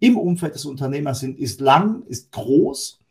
im 0.00 0.16
Umfeld 0.16 0.54
des 0.54 0.64
Unternehmers 0.64 1.20
sind, 1.20 1.38
ist 1.38 1.60
lang, 1.60 2.02
ist 2.06 2.32
groß 2.32 3.03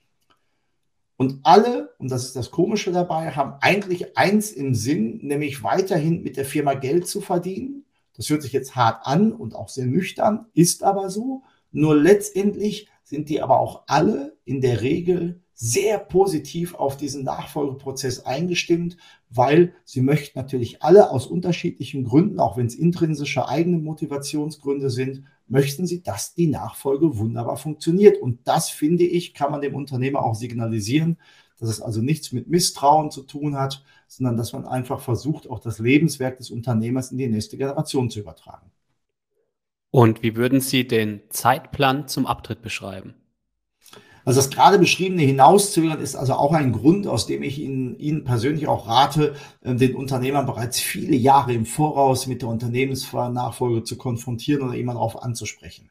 Und 1.23 1.39
alle, 1.43 1.95
und 1.99 2.11
das 2.11 2.25
ist 2.25 2.35
das 2.35 2.51
Komische 2.51 2.91
dabei, 2.91 3.31
haben 3.31 3.53
eigentlich 3.61 4.17
eins 4.17 4.51
im 4.51 4.75
Sinn, 4.75 5.19
nämlich 5.21 5.63
weiterhin 5.63 6.21
mit 6.21 6.35
der 6.35 6.43
Firma 6.43 6.73
Geld 6.73 7.07
zu 7.07 7.21
verdienen. 7.21 7.85
Das 8.13 8.29
hört 8.29 8.41
sich 8.41 8.51
jetzt 8.51 8.75
hart 8.75 9.07
an 9.07 9.31
und 9.31 9.55
auch 9.55 9.69
sehr 9.69 9.85
nüchtern, 9.85 10.47
ist 10.53 10.83
aber 10.83 11.09
so. 11.09 11.43
Nur 11.71 11.95
letztendlich 11.95 12.89
sind 13.05 13.29
die 13.29 13.41
aber 13.41 13.61
auch 13.61 13.83
alle 13.87 14.35
in 14.43 14.59
der 14.59 14.81
Regel 14.81 15.41
sehr 15.53 15.97
positiv 15.97 16.75
auf 16.75 16.97
diesen 16.97 17.23
Nachfolgeprozess 17.23 18.25
eingestimmt, 18.25 18.97
weil 19.35 19.73
sie 19.83 20.01
möchten 20.01 20.37
natürlich 20.37 20.83
alle 20.83 21.09
aus 21.09 21.27
unterschiedlichen 21.27 22.03
Gründen, 22.03 22.39
auch 22.39 22.57
wenn 22.57 22.67
es 22.67 22.75
intrinsische 22.75 23.47
eigene 23.47 23.79
Motivationsgründe 23.79 24.89
sind, 24.89 25.23
möchten 25.47 25.87
sie, 25.87 26.03
dass 26.03 26.35
die 26.35 26.47
Nachfolge 26.47 27.17
wunderbar 27.17 27.57
funktioniert. 27.57 28.21
Und 28.21 28.47
das, 28.47 28.69
finde 28.69 29.03
ich, 29.03 29.33
kann 29.33 29.51
man 29.51 29.61
dem 29.61 29.75
Unternehmer 29.75 30.23
auch 30.23 30.35
signalisieren, 30.35 31.17
dass 31.59 31.69
es 31.69 31.81
also 31.81 32.01
nichts 32.01 32.31
mit 32.31 32.47
Misstrauen 32.47 33.09
zu 33.09 33.23
tun 33.23 33.55
hat, 33.55 33.83
sondern 34.07 34.37
dass 34.37 34.53
man 34.53 34.65
einfach 34.65 34.99
versucht, 34.99 35.49
auch 35.49 35.59
das 35.59 35.79
Lebenswerk 35.79 36.37
des 36.37 36.51
Unternehmers 36.51 37.11
in 37.11 37.17
die 37.17 37.27
nächste 37.27 37.57
Generation 37.57 38.09
zu 38.09 38.19
übertragen. 38.19 38.69
Und 39.89 40.23
wie 40.23 40.35
würden 40.35 40.59
Sie 40.59 40.87
den 40.87 41.21
Zeitplan 41.29 42.07
zum 42.07 42.25
Abtritt 42.25 42.61
beschreiben? 42.61 43.15
Also 44.25 44.39
das 44.39 44.49
gerade 44.49 44.79
beschriebene 44.79 45.21
Hinauszögern 45.21 45.99
ist 45.99 46.15
also 46.15 46.33
auch 46.33 46.53
ein 46.53 46.71
Grund, 46.71 47.07
aus 47.07 47.27
dem 47.27 47.43
ich 47.43 47.59
Ihnen, 47.59 47.97
Ihnen 47.99 48.23
persönlich 48.23 48.67
auch 48.67 48.87
rate, 48.87 49.35
äh, 49.61 49.75
den 49.75 49.95
Unternehmern 49.95 50.45
bereits 50.45 50.79
viele 50.79 51.15
Jahre 51.15 51.53
im 51.53 51.65
Voraus 51.65 52.27
mit 52.27 52.41
der 52.41 52.49
Unternehmensnachfolge 52.49 53.83
zu 53.83 53.97
konfrontieren 53.97 54.61
oder 54.61 54.75
jemand 54.75 54.97
darauf 54.97 55.21
anzusprechen. 55.21 55.89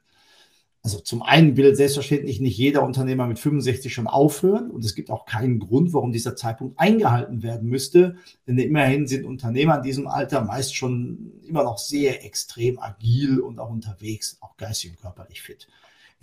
Also 0.84 0.98
zum 0.98 1.22
einen 1.22 1.56
will 1.56 1.76
selbstverständlich 1.76 2.40
nicht 2.40 2.58
jeder 2.58 2.82
Unternehmer 2.82 3.28
mit 3.28 3.38
65 3.38 3.94
schon 3.94 4.08
aufhören 4.08 4.68
und 4.68 4.84
es 4.84 4.96
gibt 4.96 5.10
auch 5.10 5.26
keinen 5.26 5.60
Grund, 5.60 5.92
warum 5.92 6.10
dieser 6.10 6.34
Zeitpunkt 6.34 6.76
eingehalten 6.80 7.44
werden 7.44 7.68
müsste, 7.68 8.16
denn 8.48 8.58
immerhin 8.58 9.06
sind 9.06 9.24
Unternehmer 9.24 9.76
in 9.76 9.84
diesem 9.84 10.08
Alter 10.08 10.42
meist 10.42 10.74
schon 10.74 11.34
immer 11.46 11.62
noch 11.62 11.78
sehr 11.78 12.24
extrem 12.24 12.80
agil 12.80 13.38
und 13.38 13.60
auch 13.60 13.70
unterwegs, 13.70 14.38
auch 14.40 14.56
geistig 14.56 14.90
und 14.90 15.00
körperlich 15.00 15.40
fit. 15.40 15.68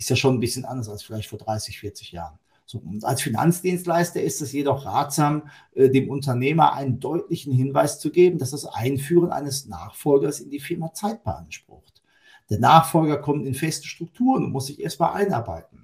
Ist 0.00 0.08
ja 0.08 0.16
schon 0.16 0.36
ein 0.36 0.40
bisschen 0.40 0.64
anders 0.64 0.88
als 0.88 1.02
vielleicht 1.02 1.28
vor 1.28 1.38
30, 1.38 1.78
40 1.78 2.12
Jahren. 2.12 2.38
So, 2.64 2.78
und 2.78 3.04
als 3.04 3.20
Finanzdienstleister 3.20 4.22
ist 4.22 4.40
es 4.40 4.52
jedoch 4.52 4.86
ratsam, 4.86 5.50
äh, 5.74 5.90
dem 5.90 6.08
Unternehmer 6.08 6.72
einen 6.72 7.00
deutlichen 7.00 7.52
Hinweis 7.52 8.00
zu 8.00 8.10
geben, 8.10 8.38
dass 8.38 8.52
das 8.52 8.64
Einführen 8.64 9.30
eines 9.30 9.66
Nachfolgers 9.66 10.40
in 10.40 10.48
die 10.48 10.60
Firma 10.60 10.94
Zeit 10.94 11.22
beansprucht. 11.22 12.00
Der 12.48 12.60
Nachfolger 12.60 13.18
kommt 13.18 13.46
in 13.46 13.54
feste 13.54 13.86
Strukturen 13.86 14.44
und 14.44 14.52
muss 14.52 14.68
sich 14.68 14.80
erstmal 14.80 15.12
einarbeiten. 15.12 15.79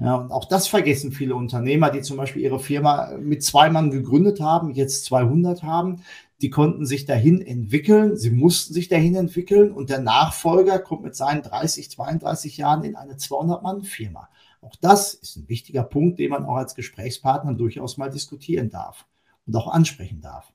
Ja, 0.00 0.14
und 0.14 0.30
auch 0.30 0.44
das 0.44 0.68
vergessen 0.68 1.10
viele 1.10 1.34
Unternehmer, 1.34 1.90
die 1.90 2.02
zum 2.02 2.16
Beispiel 2.16 2.42
ihre 2.42 2.60
Firma 2.60 3.16
mit 3.18 3.42
zwei 3.42 3.68
Mann 3.68 3.90
gegründet 3.90 4.40
haben, 4.40 4.70
jetzt 4.70 5.04
200 5.06 5.64
haben. 5.64 6.02
Die 6.40 6.50
konnten 6.50 6.86
sich 6.86 7.04
dahin 7.04 7.42
entwickeln, 7.42 8.16
sie 8.16 8.30
mussten 8.30 8.72
sich 8.72 8.86
dahin 8.86 9.16
entwickeln 9.16 9.72
und 9.72 9.90
der 9.90 9.98
Nachfolger 9.98 10.78
kommt 10.78 11.02
mit 11.02 11.16
seinen 11.16 11.42
30, 11.42 11.90
32 11.90 12.58
Jahren 12.58 12.84
in 12.84 12.94
eine 12.94 13.14
200-Mann-Firma. 13.14 14.28
Auch 14.60 14.76
das 14.80 15.14
ist 15.14 15.36
ein 15.36 15.48
wichtiger 15.48 15.82
Punkt, 15.82 16.20
den 16.20 16.30
man 16.30 16.44
auch 16.44 16.56
als 16.56 16.76
Gesprächspartner 16.76 17.54
durchaus 17.54 17.96
mal 17.96 18.08
diskutieren 18.10 18.70
darf 18.70 19.04
und 19.46 19.56
auch 19.56 19.66
ansprechen 19.66 20.20
darf. 20.20 20.52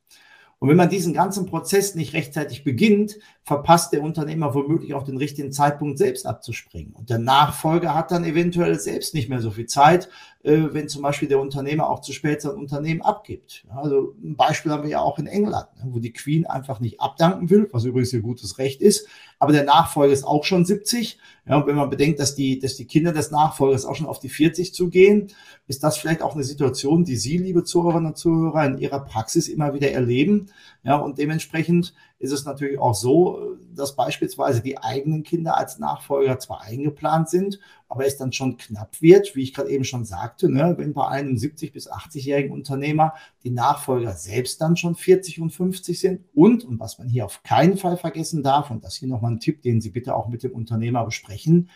Und 0.59 0.69
wenn 0.69 0.77
man 0.77 0.89
diesen 0.89 1.13
ganzen 1.13 1.45
Prozess 1.45 1.95
nicht 1.95 2.13
rechtzeitig 2.13 2.63
beginnt, 2.63 3.17
verpasst 3.45 3.91
der 3.91 4.01
Unternehmer 4.01 4.55
womöglich 4.55 4.93
auch 4.93 5.03
den 5.03 5.17
richtigen 5.17 5.51
Zeitpunkt 5.51 5.97
selbst 5.97 6.25
abzuspringen. 6.25 6.93
Und 6.93 7.09
der 7.09 7.19
Nachfolger 7.19 7.93
hat 7.93 8.11
dann 8.11 8.23
eventuell 8.23 8.79
selbst 8.79 9.13
nicht 9.13 9.27
mehr 9.27 9.41
so 9.41 9.51
viel 9.51 9.65
Zeit, 9.65 10.07
äh, 10.43 10.69
wenn 10.71 10.87
zum 10.87 11.01
Beispiel 11.01 11.27
der 11.27 11.41
Unternehmer 11.41 11.89
auch 11.89 11.99
zu 11.99 12.13
spät 12.13 12.41
sein 12.41 12.55
Unternehmen 12.55 13.01
abgibt. 13.01 13.65
Also 13.75 14.15
ein 14.23 14.37
Beispiel 14.37 14.71
haben 14.71 14.83
wir 14.83 14.89
ja 14.89 15.01
auch 15.01 15.19
in 15.19 15.27
England, 15.27 15.67
ne, 15.75 15.87
wo 15.87 15.99
die 15.99 16.13
Queen 16.13 16.45
einfach 16.45 16.79
nicht 16.79 17.01
abdanken 17.01 17.49
will, 17.49 17.67
was 17.73 17.83
übrigens 17.83 18.13
ihr 18.13 18.21
gutes 18.21 18.59
Recht 18.59 18.81
ist, 18.81 19.07
aber 19.39 19.51
der 19.51 19.65
Nachfolger 19.65 20.13
ist 20.13 20.23
auch 20.23 20.45
schon 20.45 20.63
70. 20.63 21.17
Ja, 21.45 21.57
und 21.57 21.67
wenn 21.67 21.75
man 21.75 21.89
bedenkt, 21.89 22.21
dass 22.21 22.35
die, 22.35 22.59
dass 22.59 22.77
die 22.77 22.87
Kinder 22.87 23.11
des 23.11 23.29
Nachfolgers 23.29 23.83
auch 23.83 23.95
schon 23.95 24.07
auf 24.07 24.19
die 24.19 24.29
40 24.29 24.73
zugehen, 24.73 25.27
ist 25.67 25.83
das 25.83 25.97
vielleicht 25.97 26.21
auch 26.21 26.35
eine 26.35 26.45
Situation, 26.45 27.03
die 27.03 27.17
Sie, 27.17 27.37
liebe 27.37 27.65
Zuhörerinnen 27.65 28.11
und 28.11 28.17
Zuhörer, 28.17 28.65
in 28.65 28.77
Ihrer 28.77 29.01
Praxis 29.01 29.49
immer 29.49 29.73
wieder 29.73 29.91
erleben. 29.91 30.49
Ja, 30.83 30.95
und 30.95 31.17
dementsprechend 31.17 31.93
ist 32.23 32.31
es 32.31 32.45
natürlich 32.45 32.79
auch 32.79 32.95
so, 32.95 33.57
dass 33.75 33.97
beispielsweise 33.97 34.61
die 34.61 34.77
eigenen 34.77 35.23
Kinder 35.23 35.57
als 35.57 35.77
Nachfolger 35.77 36.39
zwar 36.39 36.61
eingeplant 36.61 37.29
sind, 37.29 37.59
aber 37.89 38.05
es 38.05 38.15
dann 38.15 38.31
schon 38.31 38.55
knapp 38.55 39.01
wird, 39.01 39.35
wie 39.35 39.43
ich 39.43 39.53
gerade 39.53 39.69
eben 39.69 39.83
schon 39.83 40.05
sagte, 40.05 40.49
ne, 40.49 40.73
wenn 40.77 40.93
bei 40.93 41.05
einem 41.05 41.35
70- 41.35 41.73
bis 41.73 41.91
80-jährigen 41.91 42.51
Unternehmer 42.53 43.13
die 43.43 43.49
Nachfolger 43.49 44.13
selbst 44.13 44.61
dann 44.61 44.77
schon 44.77 44.95
40 44.95 45.41
und 45.41 45.49
50 45.49 45.99
sind 45.99 46.21
und, 46.33 46.63
und 46.63 46.79
was 46.79 46.97
man 46.97 47.09
hier 47.09 47.25
auf 47.25 47.43
keinen 47.43 47.75
Fall 47.75 47.97
vergessen 47.97 48.41
darf, 48.41 48.71
und 48.71 48.85
das 48.85 48.95
hier 48.95 49.09
nochmal 49.09 49.33
ein 49.33 49.41
Tipp, 49.41 49.61
den 49.61 49.81
Sie 49.81 49.89
bitte 49.89 50.15
auch 50.15 50.29
mit 50.29 50.43
dem 50.43 50.53
Unternehmer 50.53 51.03
besprechen, 51.03 51.69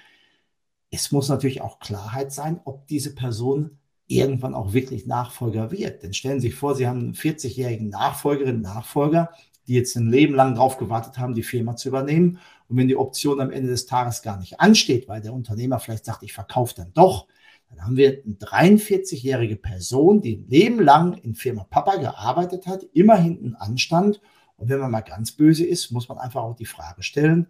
es 0.91 1.11
muss 1.11 1.27
natürlich 1.27 1.59
auch 1.59 1.79
Klarheit 1.79 2.31
sein, 2.31 2.61
ob 2.63 2.87
diese 2.87 3.13
Person 3.13 3.77
irgendwann 4.07 4.55
auch 4.55 4.71
wirklich 4.73 5.05
Nachfolger 5.05 5.71
wird. 5.71 6.03
Denn 6.03 6.13
stellen 6.13 6.39
Sie 6.39 6.47
sich 6.47 6.55
vor, 6.55 6.75
Sie 6.75 6.87
haben 6.87 6.99
einen 6.99 7.13
40-jährigen 7.13 7.89
Nachfolgerin, 7.89 8.61
Nachfolger, 8.61 9.31
die 9.67 9.73
jetzt 9.73 9.95
ein 9.95 10.09
Leben 10.09 10.35
lang 10.35 10.55
darauf 10.55 10.77
gewartet 10.77 11.17
haben, 11.17 11.33
die 11.33 11.43
Firma 11.43 11.75
zu 11.75 11.89
übernehmen. 11.89 12.39
Und 12.67 12.77
wenn 12.77 12.87
die 12.87 12.95
Option 12.95 13.41
am 13.41 13.51
Ende 13.51 13.69
des 13.69 13.85
Tages 13.85 14.21
gar 14.21 14.37
nicht 14.37 14.59
ansteht, 14.59 15.07
weil 15.07 15.21
der 15.21 15.33
Unternehmer 15.33 15.79
vielleicht 15.79 16.05
sagt, 16.05 16.23
ich 16.23 16.33
verkaufe 16.33 16.75
dann 16.75 16.93
doch, 16.93 17.27
dann 17.69 17.83
haben 17.83 17.97
wir 17.97 18.23
eine 18.25 18.35
43-jährige 18.35 19.57
Person, 19.57 20.21
die 20.21 20.37
ein 20.37 20.47
Leben 20.47 20.79
lang 20.79 21.13
in 21.13 21.35
Firma 21.35 21.65
Papa 21.65 21.97
gearbeitet 21.97 22.65
hat, 22.65 22.83
immer 22.93 23.17
hinten 23.17 23.55
anstand. 23.55 24.21
Und 24.55 24.69
wenn 24.69 24.79
man 24.79 24.91
mal 24.91 25.01
ganz 25.01 25.33
böse 25.33 25.65
ist, 25.65 25.91
muss 25.91 26.07
man 26.07 26.17
einfach 26.17 26.43
auch 26.43 26.55
die 26.55 26.65
Frage 26.65 27.03
stellen, 27.03 27.47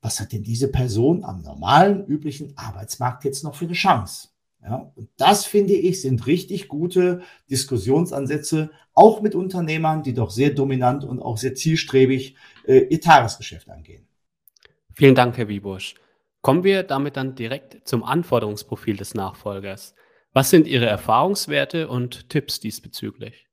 was 0.00 0.20
hat 0.20 0.32
denn 0.32 0.44
diese 0.44 0.68
Person 0.68 1.24
am 1.24 1.42
normalen, 1.42 2.06
üblichen 2.06 2.56
Arbeitsmarkt 2.56 3.24
jetzt 3.24 3.42
noch 3.42 3.56
für 3.56 3.64
eine 3.64 3.74
Chance? 3.74 4.28
Ja, 4.68 4.92
und 4.96 5.08
das 5.16 5.46
finde 5.46 5.74
ich 5.74 6.02
sind 6.02 6.26
richtig 6.26 6.66
gute 6.66 7.22
Diskussionsansätze, 7.48 8.72
auch 8.94 9.20
mit 9.20 9.36
Unternehmern, 9.36 10.02
die 10.02 10.12
doch 10.12 10.30
sehr 10.30 10.50
dominant 10.50 11.04
und 11.04 11.20
auch 11.20 11.36
sehr 11.36 11.54
zielstrebig 11.54 12.34
äh, 12.66 12.78
ihr 12.78 13.00
Tagesgeschäft 13.00 13.68
angehen. 13.70 14.08
Vielen 14.92 15.14
Dank, 15.14 15.38
Herr 15.38 15.46
Wiebusch. 15.46 15.94
Kommen 16.40 16.64
wir 16.64 16.82
damit 16.82 17.16
dann 17.16 17.36
direkt 17.36 17.86
zum 17.86 18.02
Anforderungsprofil 18.02 18.96
des 18.96 19.14
Nachfolgers. 19.14 19.94
Was 20.32 20.50
sind 20.50 20.66
Ihre 20.66 20.86
Erfahrungswerte 20.86 21.86
und 21.86 22.28
Tipps 22.28 22.58
diesbezüglich? 22.58 23.45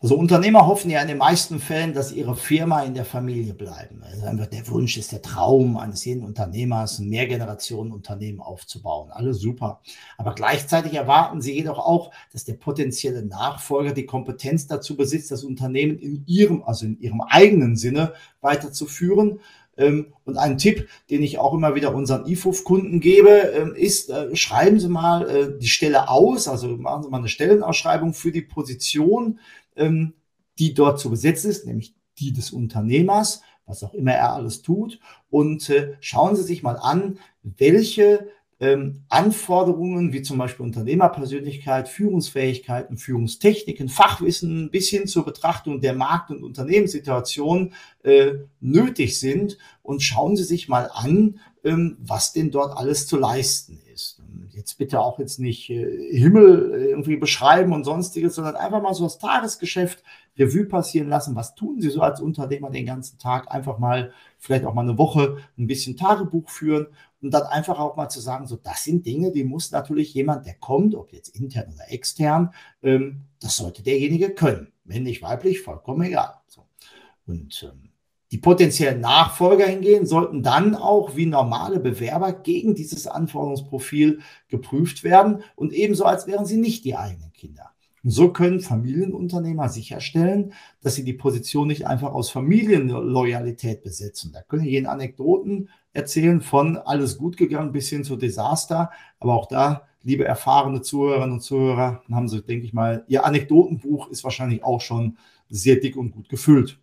Also 0.00 0.14
Unternehmer 0.14 0.68
hoffen 0.68 0.92
ja 0.92 1.02
in 1.02 1.08
den 1.08 1.18
meisten 1.18 1.58
Fällen, 1.58 1.92
dass 1.92 2.12
ihre 2.12 2.36
Firma 2.36 2.84
in 2.84 2.94
der 2.94 3.04
Familie 3.04 3.52
bleiben. 3.52 4.00
Also 4.04 4.44
der 4.44 4.68
Wunsch 4.68 4.96
ist 4.96 5.10
der 5.10 5.22
Traum 5.22 5.76
eines 5.76 6.04
jeden 6.04 6.22
Unternehmers, 6.22 7.00
ein 7.00 7.08
Mehrgenerationenunternehmen 7.08 8.40
aufzubauen. 8.40 9.10
Alles 9.10 9.40
super. 9.40 9.80
Aber 10.16 10.36
gleichzeitig 10.36 10.94
erwarten 10.94 11.40
sie 11.42 11.54
jedoch 11.54 11.80
auch, 11.80 12.12
dass 12.32 12.44
der 12.44 12.54
potenzielle 12.54 13.26
Nachfolger 13.26 13.92
die 13.92 14.06
Kompetenz 14.06 14.68
dazu 14.68 14.96
besitzt, 14.96 15.32
das 15.32 15.42
Unternehmen 15.42 15.98
in 15.98 16.22
ihrem, 16.26 16.62
also 16.62 16.86
in 16.86 17.00
ihrem 17.00 17.20
eigenen 17.20 17.74
Sinne 17.74 18.12
weiterzuführen. 18.40 19.40
Ähm, 19.76 20.12
und 20.24 20.36
ein 20.36 20.58
Tipp, 20.58 20.88
den 21.10 21.24
ich 21.24 21.38
auch 21.38 21.54
immer 21.54 21.74
wieder 21.74 21.92
unseren 21.92 22.24
IFUF-Kunden 22.24 23.00
gebe, 23.00 23.30
ähm, 23.30 23.74
ist, 23.74 24.10
äh, 24.10 24.34
schreiben 24.36 24.78
Sie 24.78 24.88
mal 24.88 25.28
äh, 25.28 25.58
die 25.58 25.68
Stelle 25.68 26.08
aus, 26.08 26.46
also 26.46 26.68
machen 26.76 27.02
Sie 27.04 27.08
mal 27.08 27.18
eine 27.18 27.28
Stellenausschreibung 27.28 28.12
für 28.12 28.30
die 28.30 28.42
Position, 28.42 29.38
ähm, 29.78 30.14
die 30.58 30.74
dort 30.74 31.00
zu 31.00 31.10
besetzen 31.10 31.50
ist, 31.50 31.66
nämlich 31.66 31.94
die 32.18 32.32
des 32.32 32.50
Unternehmers, 32.50 33.42
was 33.66 33.84
auch 33.84 33.94
immer 33.94 34.12
er 34.12 34.32
alles 34.32 34.62
tut. 34.62 34.98
Und 35.30 35.68
äh, 35.70 35.96
schauen 36.00 36.36
Sie 36.36 36.42
sich 36.42 36.62
mal 36.62 36.76
an, 36.76 37.18
welche 37.42 38.28
ähm, 38.60 39.04
Anforderungen 39.08 40.12
wie 40.12 40.22
zum 40.22 40.38
Beispiel 40.38 40.66
Unternehmerpersönlichkeit, 40.66 41.88
Führungsfähigkeiten, 41.88 42.96
Führungstechniken, 42.96 43.88
Fachwissen 43.88 44.70
bis 44.70 44.88
hin 44.88 45.06
zur 45.06 45.24
Betrachtung 45.24 45.80
der 45.80 45.94
Markt- 45.94 46.30
und 46.30 46.42
Unternehmenssituation 46.42 47.72
äh, 48.02 48.32
nötig 48.60 49.20
sind. 49.20 49.58
Und 49.82 50.02
schauen 50.02 50.36
Sie 50.36 50.44
sich 50.44 50.68
mal 50.68 50.90
an, 50.92 51.38
ähm, 51.62 51.98
was 52.00 52.32
denn 52.32 52.50
dort 52.50 52.76
alles 52.76 53.06
zu 53.06 53.16
leisten 53.16 53.80
ist 53.92 54.17
jetzt 54.58 54.76
bitte 54.76 55.00
auch 55.00 55.18
jetzt 55.18 55.38
nicht 55.38 55.70
äh, 55.70 56.18
Himmel 56.18 56.74
äh, 56.74 56.90
irgendwie 56.90 57.16
beschreiben 57.16 57.72
und 57.72 57.84
sonstiges, 57.84 58.34
sondern 58.34 58.56
einfach 58.56 58.82
mal 58.82 58.92
so 58.92 59.04
das 59.04 59.18
Tagesgeschäft 59.18 60.02
Revue 60.36 60.66
passieren 60.66 61.08
lassen. 61.08 61.36
Was 61.36 61.54
tun 61.54 61.80
Sie 61.80 61.90
so 61.90 62.02
als 62.02 62.20
Unternehmer 62.20 62.70
den 62.70 62.84
ganzen 62.84 63.18
Tag? 63.18 63.50
Einfach 63.50 63.78
mal, 63.78 64.12
vielleicht 64.38 64.64
auch 64.64 64.74
mal 64.74 64.82
eine 64.82 64.98
Woche 64.98 65.38
ein 65.56 65.66
bisschen 65.66 65.96
Tagebuch 65.96 66.50
führen 66.50 66.88
und 67.22 67.32
dann 67.32 67.44
einfach 67.44 67.78
auch 67.78 67.96
mal 67.96 68.08
zu 68.08 68.20
sagen, 68.20 68.46
so 68.46 68.56
das 68.56 68.84
sind 68.84 69.06
Dinge, 69.06 69.32
die 69.32 69.44
muss 69.44 69.70
natürlich 69.70 70.12
jemand, 70.12 70.44
der 70.46 70.54
kommt, 70.54 70.94
ob 70.94 71.12
jetzt 71.12 71.34
intern 71.34 71.72
oder 71.72 71.90
extern, 71.92 72.52
ähm, 72.82 73.22
das 73.40 73.56
sollte 73.56 73.82
derjenige 73.82 74.30
können. 74.30 74.72
Wenn 74.84 75.04
nicht 75.04 75.22
weiblich, 75.22 75.62
vollkommen 75.62 76.02
egal. 76.02 76.34
So. 76.48 76.66
Und 77.26 77.62
ähm, 77.70 77.87
Die 78.30 78.38
potenziellen 78.38 79.00
Nachfolger 79.00 79.66
hingehen 79.66 80.04
sollten 80.04 80.42
dann 80.42 80.74
auch 80.74 81.16
wie 81.16 81.24
normale 81.24 81.80
Bewerber 81.80 82.32
gegen 82.32 82.74
dieses 82.74 83.06
Anforderungsprofil 83.06 84.20
geprüft 84.48 85.02
werden 85.02 85.42
und 85.56 85.72
ebenso 85.72 86.04
als 86.04 86.26
wären 86.26 86.44
sie 86.44 86.58
nicht 86.58 86.84
die 86.84 86.96
eigenen 86.96 87.32
Kinder. 87.32 87.70
Und 88.04 88.10
so 88.10 88.32
können 88.32 88.60
Familienunternehmer 88.60 89.68
sicherstellen, 89.68 90.52
dass 90.82 90.94
sie 90.94 91.04
die 91.04 91.14
Position 91.14 91.68
nicht 91.68 91.86
einfach 91.86 92.12
aus 92.12 92.30
Familienloyalität 92.30 93.82
besetzen. 93.82 94.30
Da 94.32 94.42
können 94.42 94.64
jeden 94.64 94.86
Anekdoten 94.86 95.70
erzählen 95.92 96.40
von 96.40 96.76
alles 96.76 97.18
gut 97.18 97.36
gegangen 97.36 97.72
bis 97.72 97.88
hin 97.88 98.04
zu 98.04 98.16
Desaster. 98.16 98.90
Aber 99.18 99.34
auch 99.34 99.46
da, 99.46 99.88
liebe 100.02 100.24
erfahrene 100.24 100.80
Zuhörerinnen 100.82 101.34
und 101.34 101.40
Zuhörer, 101.40 102.02
haben 102.10 102.28
Sie, 102.28 102.42
denke 102.42 102.66
ich 102.66 102.72
mal, 102.72 103.04
Ihr 103.08 103.24
Anekdotenbuch 103.24 104.08
ist 104.10 104.22
wahrscheinlich 104.22 104.62
auch 104.62 104.80
schon 104.80 105.18
sehr 105.48 105.76
dick 105.76 105.96
und 105.96 106.12
gut 106.12 106.28
gefüllt. 106.28 106.78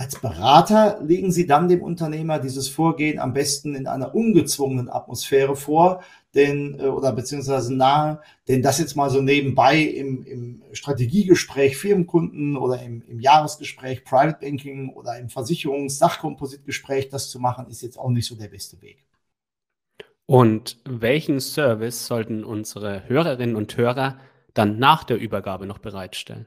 Als 0.00 0.18
Berater 0.18 0.98
legen 1.02 1.30
Sie 1.30 1.46
dann 1.46 1.68
dem 1.68 1.82
Unternehmer 1.82 2.38
dieses 2.38 2.70
Vorgehen 2.70 3.18
am 3.18 3.34
besten 3.34 3.74
in 3.74 3.86
einer 3.86 4.14
ungezwungenen 4.14 4.88
Atmosphäre 4.88 5.56
vor, 5.56 6.02
denn, 6.34 6.80
äh, 6.80 6.84
oder 6.84 7.12
beziehungsweise 7.12 7.74
nahe, 7.74 8.22
denn 8.48 8.62
das 8.62 8.78
jetzt 8.78 8.96
mal 8.96 9.10
so 9.10 9.20
nebenbei 9.20 9.78
im, 9.82 10.24
im 10.24 10.62
Strategiegespräch 10.72 11.76
Firmenkunden 11.76 12.56
oder 12.56 12.80
im, 12.82 13.02
im 13.08 13.20
Jahresgespräch 13.20 14.02
Private 14.04 14.38
Banking 14.40 14.88
oder 14.94 15.18
im 15.18 15.28
Versicherungs-Sachkompositgespräch 15.28 17.10
das 17.10 17.28
zu 17.28 17.38
machen, 17.38 17.66
ist 17.66 17.82
jetzt 17.82 17.98
auch 17.98 18.08
nicht 18.08 18.26
so 18.26 18.36
der 18.36 18.48
beste 18.48 18.80
Weg. 18.80 19.04
Und 20.24 20.78
welchen 20.86 21.40
Service 21.40 22.06
sollten 22.06 22.42
unsere 22.42 23.06
Hörerinnen 23.06 23.54
und 23.54 23.76
Hörer 23.76 24.16
dann 24.54 24.78
nach 24.78 25.04
der 25.04 25.18
Übergabe 25.18 25.66
noch 25.66 25.78
bereitstellen? 25.78 26.46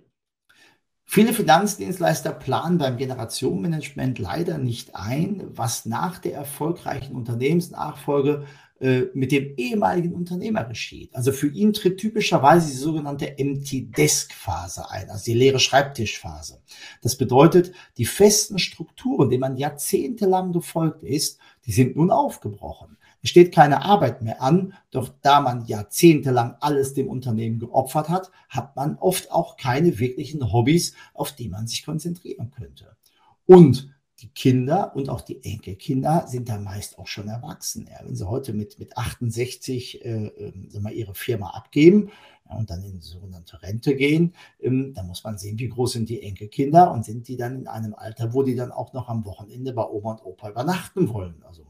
Viele 1.05 1.33
Finanzdienstleister 1.33 2.31
planen 2.31 2.77
beim 2.77 2.97
Generationenmanagement 2.97 4.19
leider 4.19 4.57
nicht 4.57 4.95
ein, 4.95 5.43
was 5.49 5.85
nach 5.85 6.17
der 6.17 6.33
erfolgreichen 6.33 7.15
Unternehmensnachfolge 7.15 8.45
äh, 8.83 9.03
mit 9.13 9.31
dem 9.31 9.53
ehemaligen 9.55 10.13
Unternehmer 10.13 10.65
geschieht. 10.65 11.15
Also 11.15 11.31
für 11.31 11.47
ihn 11.47 11.71
tritt 11.71 11.99
typischerweise 11.99 12.67
die 12.67 12.77
sogenannte 12.77 13.37
Empty 13.37 13.91
Desk 13.91 14.33
Phase 14.33 14.89
ein, 14.89 15.09
also 15.09 15.23
die 15.23 15.35
leere 15.37 15.59
Schreibtischphase. 15.59 16.61
Das 17.01 17.15
bedeutet, 17.15 17.73
die 17.97 18.05
festen 18.05 18.59
Strukturen, 18.59 19.29
denen 19.29 19.41
man 19.41 19.55
jahrzehntelang 19.55 20.51
gefolgt 20.51 21.03
ist, 21.03 21.39
die 21.65 21.71
sind 21.71 21.95
nun 21.95 22.11
aufgebrochen. 22.11 22.97
Es 23.23 23.29
steht 23.29 23.53
keine 23.53 23.83
Arbeit 23.83 24.21
mehr 24.21 24.41
an, 24.41 24.73
doch 24.91 25.09
da 25.21 25.39
man 25.39 25.65
jahrzehntelang 25.65 26.57
alles 26.59 26.93
dem 26.93 27.07
Unternehmen 27.07 27.57
geopfert 27.57 28.09
hat, 28.09 28.31
hat 28.49 28.75
man 28.75 28.97
oft 28.97 29.31
auch 29.31 29.55
keine 29.55 29.97
wirklichen 29.97 30.51
Hobbys, 30.51 30.93
auf 31.13 31.31
die 31.31 31.47
man 31.47 31.65
sich 31.65 31.85
konzentrieren 31.85 32.51
könnte. 32.51 32.97
Und 33.45 33.93
die 34.19 34.29
Kinder 34.29 34.95
und 34.95 35.09
auch 35.09 35.21
die 35.21 35.43
Enkelkinder 35.43 36.27
sind 36.27 36.49
da 36.49 36.57
meist 36.57 36.97
auch 36.97 37.07
schon 37.07 37.27
erwachsen. 37.27 37.87
Ja, 37.89 38.05
wenn 38.05 38.15
sie 38.15 38.27
heute 38.27 38.53
mit, 38.53 38.77
mit 38.79 38.97
68 38.97 40.03
äh, 40.03 40.27
äh, 40.27 40.79
mal, 40.79 40.93
ihre 40.93 41.15
Firma 41.15 41.49
abgeben 41.51 42.09
ja, 42.49 42.57
und 42.57 42.69
dann 42.69 42.83
in 42.83 43.01
sogenannte 43.01 43.61
Rente 43.61 43.95
gehen, 43.95 44.33
ähm, 44.59 44.93
dann 44.93 45.07
muss 45.07 45.23
man 45.23 45.37
sehen, 45.37 45.59
wie 45.59 45.69
groß 45.69 45.93
sind 45.93 46.09
die 46.09 46.21
Enkelkinder 46.21 46.91
und 46.91 47.03
sind 47.03 47.27
die 47.27 47.37
dann 47.37 47.55
in 47.55 47.67
einem 47.67 47.93
Alter, 47.95 48.33
wo 48.33 48.43
die 48.43 48.55
dann 48.55 48.71
auch 48.71 48.93
noch 48.93 49.09
am 49.09 49.25
Wochenende 49.25 49.73
bei 49.73 49.85
Oma 49.85 50.11
und 50.11 50.25
Opa 50.25 50.49
übernachten 50.49 51.09
wollen. 51.09 51.43
Also 51.45 51.65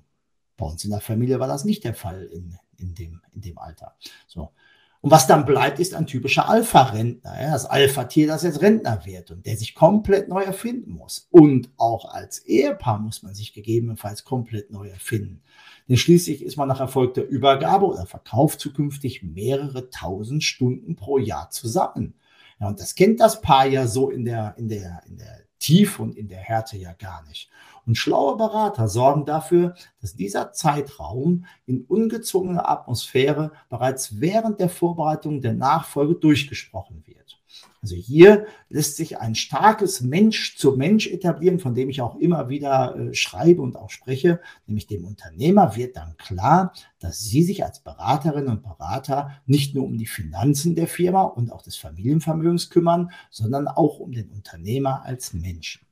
bei 0.63 0.69
uns 0.69 0.85
in 0.85 0.91
der 0.91 1.01
Familie 1.01 1.39
war 1.41 1.47
das 1.47 1.65
nicht 1.65 1.83
der 1.83 1.93
Fall 1.93 2.23
in, 2.31 2.57
in, 2.77 2.95
dem, 2.95 3.21
in 3.33 3.41
dem 3.41 3.57
Alter. 3.57 3.95
So. 4.27 4.51
Und 5.01 5.11
was 5.11 5.27
dann 5.27 5.45
bleibt, 5.45 5.79
ist 5.79 5.93
ein 5.93 6.07
typischer 6.07 6.47
Alpha-Rentner, 6.47 7.41
ja, 7.41 7.51
das 7.51 7.65
Alpha-Tier, 7.65 8.27
das 8.27 8.43
jetzt 8.43 8.61
Rentner 8.61 9.05
wird 9.05 9.31
und 9.31 9.45
der 9.45 9.57
sich 9.57 9.75
komplett 9.75 10.29
neu 10.29 10.41
erfinden 10.41 10.91
muss. 10.91 11.27
Und 11.29 11.69
auch 11.75 12.05
als 12.05 12.39
Ehepaar 12.45 12.99
muss 12.99 13.21
man 13.23 13.35
sich 13.35 13.53
gegebenenfalls 13.53 14.23
komplett 14.23 14.71
neu 14.71 14.87
erfinden. 14.87 15.41
Denn 15.89 15.97
schließlich 15.97 16.41
ist 16.41 16.55
man 16.55 16.69
nach 16.69 16.79
erfolgter 16.79 17.23
Übergabe 17.23 17.85
oder 17.85 18.05
Verkauf 18.05 18.57
zukünftig 18.57 19.21
mehrere 19.23 19.89
tausend 19.89 20.45
Stunden 20.45 20.95
pro 20.95 21.17
Jahr 21.17 21.49
zusammen. 21.49 22.13
Ja, 22.61 22.69
und 22.69 22.79
das 22.79 22.95
kennt 22.95 23.19
das 23.19 23.41
Paar 23.41 23.65
ja 23.65 23.87
so 23.87 24.09
in 24.09 24.23
der, 24.23 24.55
in 24.57 24.69
der, 24.69 25.03
in 25.05 25.17
der 25.17 25.41
Tiefe 25.59 26.01
und 26.01 26.15
in 26.15 26.29
der 26.29 26.39
Härte 26.39 26.77
ja 26.77 26.93
gar 26.93 27.23
nicht. 27.27 27.49
Und 27.85 27.97
schlaue 27.97 28.37
Berater 28.37 28.87
sorgen 28.87 29.25
dafür, 29.25 29.75
dass 30.01 30.15
dieser 30.15 30.53
Zeitraum 30.53 31.45
in 31.65 31.81
ungezwungener 31.81 32.69
Atmosphäre 32.69 33.51
bereits 33.69 34.19
während 34.21 34.59
der 34.59 34.69
Vorbereitung 34.69 35.41
der 35.41 35.53
Nachfolge 35.53 36.15
durchgesprochen 36.15 37.03
wird. 37.05 37.39
Also 37.83 37.95
hier 37.95 38.47
lässt 38.69 38.95
sich 38.95 39.19
ein 39.19 39.35
starkes 39.35 39.99
Mensch 39.99 40.57
zu 40.57 40.71
Mensch 40.71 41.07
etablieren, 41.07 41.59
von 41.59 41.75
dem 41.75 41.89
ich 41.89 42.01
auch 42.01 42.15
immer 42.15 42.47
wieder 42.47 42.95
äh, 42.95 43.13
schreibe 43.13 43.61
und 43.61 43.75
auch 43.75 43.89
spreche, 43.89 44.39
nämlich 44.65 44.87
dem 44.87 45.03
Unternehmer 45.03 45.75
wird 45.75 45.97
dann 45.97 46.15
klar, 46.15 46.73
dass 46.99 47.19
Sie 47.19 47.43
sich 47.43 47.65
als 47.65 47.81
Beraterinnen 47.81 48.49
und 48.49 48.63
Berater 48.63 49.31
nicht 49.45 49.75
nur 49.75 49.83
um 49.83 49.97
die 49.97 50.05
Finanzen 50.05 50.75
der 50.75 50.87
Firma 50.87 51.23
und 51.23 51.51
auch 51.51 51.61
des 51.61 51.75
Familienvermögens 51.75 52.69
kümmern, 52.69 53.11
sondern 53.29 53.67
auch 53.67 53.99
um 53.99 54.13
den 54.13 54.29
Unternehmer 54.29 55.03
als 55.03 55.33
Menschen. 55.33 55.85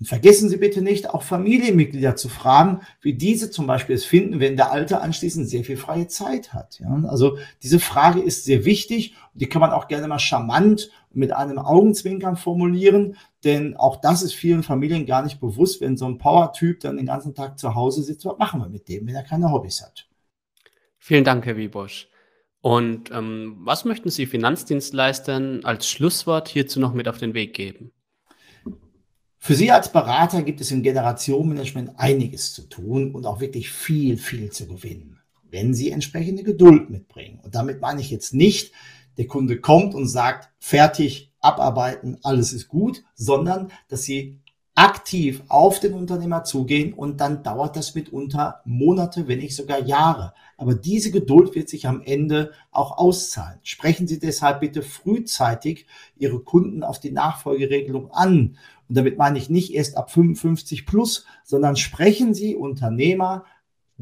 Und 0.00 0.06
vergessen 0.06 0.48
Sie 0.48 0.56
bitte 0.56 0.80
nicht, 0.80 1.10
auch 1.10 1.22
Familienmitglieder 1.22 2.16
zu 2.16 2.30
fragen, 2.30 2.80
wie 3.02 3.12
diese 3.12 3.50
zum 3.50 3.66
Beispiel 3.66 3.94
es 3.94 4.06
finden, 4.06 4.40
wenn 4.40 4.56
der 4.56 4.72
Alte 4.72 5.02
anschließend 5.02 5.46
sehr 5.46 5.62
viel 5.62 5.76
freie 5.76 6.08
Zeit 6.08 6.54
hat. 6.54 6.80
Ja, 6.80 7.04
also 7.06 7.36
diese 7.62 7.78
Frage 7.78 8.20
ist 8.20 8.44
sehr 8.44 8.64
wichtig 8.64 9.14
und 9.34 9.42
die 9.42 9.46
kann 9.46 9.60
man 9.60 9.72
auch 9.72 9.88
gerne 9.88 10.08
mal 10.08 10.18
charmant 10.18 10.90
mit 11.12 11.32
einem 11.32 11.58
Augenzwinkern 11.58 12.36
formulieren, 12.36 13.16
denn 13.44 13.76
auch 13.76 14.00
das 14.00 14.22
ist 14.22 14.32
vielen 14.32 14.62
Familien 14.62 15.04
gar 15.04 15.22
nicht 15.22 15.38
bewusst, 15.38 15.82
wenn 15.82 15.98
so 15.98 16.06
ein 16.06 16.16
Power-Typ 16.16 16.80
dann 16.80 16.96
den 16.96 17.06
ganzen 17.06 17.34
Tag 17.34 17.58
zu 17.58 17.74
Hause 17.74 18.02
sitzt, 18.02 18.24
was 18.24 18.38
machen 18.38 18.62
wir 18.62 18.70
mit 18.70 18.88
dem, 18.88 19.06
wenn 19.06 19.14
er 19.14 19.22
keine 19.22 19.52
Hobbys 19.52 19.82
hat. 19.82 20.08
Vielen 20.98 21.24
Dank, 21.24 21.44
Herr 21.44 21.58
Wiebosch. 21.58 22.08
Und 22.62 23.10
ähm, 23.10 23.58
was 23.60 23.84
möchten 23.84 24.08
Sie 24.08 24.24
Finanzdienstleistern 24.24 25.64
als 25.64 25.88
Schlusswort 25.88 26.48
hierzu 26.48 26.80
noch 26.80 26.94
mit 26.94 27.06
auf 27.06 27.18
den 27.18 27.34
Weg 27.34 27.52
geben? 27.52 27.92
Für 29.42 29.54
Sie 29.54 29.70
als 29.70 29.90
Berater 29.90 30.42
gibt 30.42 30.60
es 30.60 30.70
im 30.70 30.82
Generationenmanagement 30.82 31.98
einiges 31.98 32.52
zu 32.52 32.68
tun 32.68 33.14
und 33.14 33.24
auch 33.24 33.40
wirklich 33.40 33.70
viel, 33.70 34.18
viel 34.18 34.52
zu 34.52 34.66
gewinnen, 34.66 35.18
wenn 35.50 35.72
Sie 35.72 35.90
entsprechende 35.90 36.42
Geduld 36.42 36.90
mitbringen. 36.90 37.40
Und 37.42 37.54
damit 37.54 37.80
meine 37.80 38.02
ich 38.02 38.10
jetzt 38.10 38.34
nicht, 38.34 38.72
der 39.16 39.26
Kunde 39.26 39.58
kommt 39.58 39.94
und 39.94 40.06
sagt, 40.06 40.50
fertig, 40.58 41.32
abarbeiten, 41.40 42.18
alles 42.22 42.52
ist 42.52 42.68
gut, 42.68 43.02
sondern 43.14 43.72
dass 43.88 44.02
Sie 44.02 44.40
aktiv 44.74 45.42
auf 45.48 45.80
den 45.80 45.94
Unternehmer 45.94 46.44
zugehen 46.44 46.92
und 46.92 47.20
dann 47.20 47.42
dauert 47.42 47.76
das 47.76 47.94
mitunter 47.94 48.60
Monate, 48.64 49.26
wenn 49.26 49.38
nicht 49.38 49.56
sogar 49.56 49.80
Jahre. 49.80 50.34
Aber 50.58 50.74
diese 50.74 51.10
Geduld 51.10 51.54
wird 51.54 51.70
sich 51.70 51.86
am 51.86 52.02
Ende 52.02 52.52
auch 52.70 52.98
auszahlen. 52.98 53.58
Sprechen 53.62 54.06
Sie 54.06 54.18
deshalb 54.18 54.60
bitte 54.60 54.82
frühzeitig 54.82 55.86
Ihre 56.16 56.40
Kunden 56.40 56.82
auf 56.84 57.00
die 57.00 57.10
Nachfolgeregelung 57.10 58.10
an 58.10 58.58
und 58.90 58.96
damit 58.96 59.18
meine 59.18 59.38
ich 59.38 59.48
nicht 59.48 59.72
erst 59.72 59.96
ab 59.96 60.10
55 60.10 60.84
plus, 60.84 61.24
sondern 61.44 61.76
sprechen 61.76 62.34
Sie 62.34 62.56
Unternehmer 62.56 63.44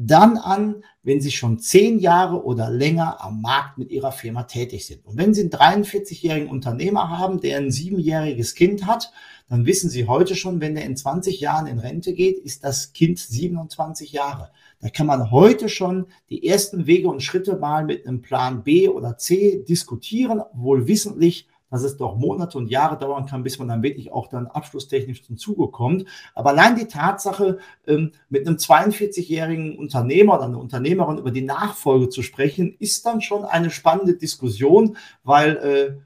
dann 0.01 0.37
an, 0.37 0.83
wenn 1.03 1.19
sie 1.19 1.29
schon 1.29 1.59
zehn 1.59 1.99
Jahre 1.99 2.43
oder 2.45 2.69
länger 2.69 3.21
am 3.21 3.41
Markt 3.41 3.77
mit 3.77 3.91
ihrer 3.91 4.13
Firma 4.13 4.43
tätig 4.43 4.85
sind. 4.85 5.05
Und 5.05 5.17
wenn 5.17 5.33
Sie 5.33 5.41
einen 5.41 5.49
43-jährigen 5.49 6.49
Unternehmer 6.49 7.17
haben, 7.19 7.41
der 7.41 7.57
ein 7.57 7.69
siebenjähriges 7.69 8.55
Kind 8.55 8.87
hat, 8.87 9.11
dann 9.49 9.65
wissen 9.65 9.89
Sie 9.89 10.07
heute 10.07 10.35
schon, 10.35 10.61
wenn 10.61 10.77
er 10.77 10.85
in 10.85 10.95
20 10.95 11.41
Jahren 11.41 11.67
in 11.67 11.79
Rente 11.79 12.13
geht, 12.13 12.39
ist 12.39 12.63
das 12.63 12.93
Kind 12.93 13.19
27 13.19 14.13
Jahre. 14.13 14.51
Da 14.79 14.89
kann 14.89 15.05
man 15.05 15.31
heute 15.31 15.67
schon 15.67 16.05
die 16.29 16.47
ersten 16.47 16.87
Wege 16.87 17.09
und 17.09 17.21
Schritte 17.21 17.57
mal 17.57 17.83
mit 17.83 18.07
einem 18.07 18.21
Plan 18.21 18.63
B 18.63 18.87
oder 18.87 19.17
C 19.17 19.65
diskutieren, 19.67 20.41
wohl 20.53 20.87
wissentlich, 20.87 21.47
dass 21.69 21.83
es 21.83 21.97
doch 21.97 22.15
Monate 22.17 22.57
und 22.57 22.67
Jahre 22.67 22.97
dauern 22.97 23.25
kann, 23.25 23.43
bis 23.43 23.59
man 23.59 23.67
dann 23.67 23.83
wirklich 23.83 24.11
auch 24.11 24.27
dann 24.27 24.47
abschlusstechnisch 24.47 25.23
zum 25.23 25.37
Zuge 25.37 25.67
kommt. 25.67 26.05
Aber 26.35 26.49
allein 26.49 26.75
die 26.75 26.87
Tatsache, 26.87 27.59
ähm, 27.87 28.11
mit 28.29 28.47
einem 28.47 28.57
42-jährigen 28.57 29.77
Unternehmer 29.77 30.35
oder 30.35 30.45
einer 30.45 30.59
Unternehmerin 30.59 31.17
über 31.17 31.31
die 31.31 31.41
Nachfolge 31.41 32.09
zu 32.09 32.21
sprechen, 32.21 32.75
ist 32.79 33.05
dann 33.05 33.21
schon 33.21 33.45
eine 33.45 33.69
spannende 33.69 34.15
Diskussion, 34.15 34.97
weil 35.23 35.57
äh, 35.57 36.01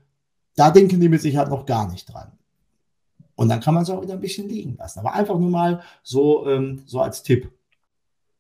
da 0.56 0.72
denken 0.72 1.00
die 1.00 1.10
mit 1.10 1.22
Sicherheit 1.22 1.50
noch 1.50 1.66
gar 1.66 1.90
nicht 1.92 2.12
dran. 2.14 2.32
Und 3.36 3.50
dann 3.50 3.62
kann 3.62 3.74
man 3.74 3.84
es 3.84 3.90
auch 3.90 4.02
wieder 4.02 4.14
ein 4.14 4.22
bisschen 4.22 4.48
liegen 4.48 4.76
lassen. 4.78 5.00
Aber 5.00 5.14
einfach 5.14 5.38
nur 5.40 5.50
mal 5.50 5.82
so, 6.04 6.48
ähm, 6.48 6.84
so 6.86 7.00
als 7.00 7.24
Tipp. 7.24 7.52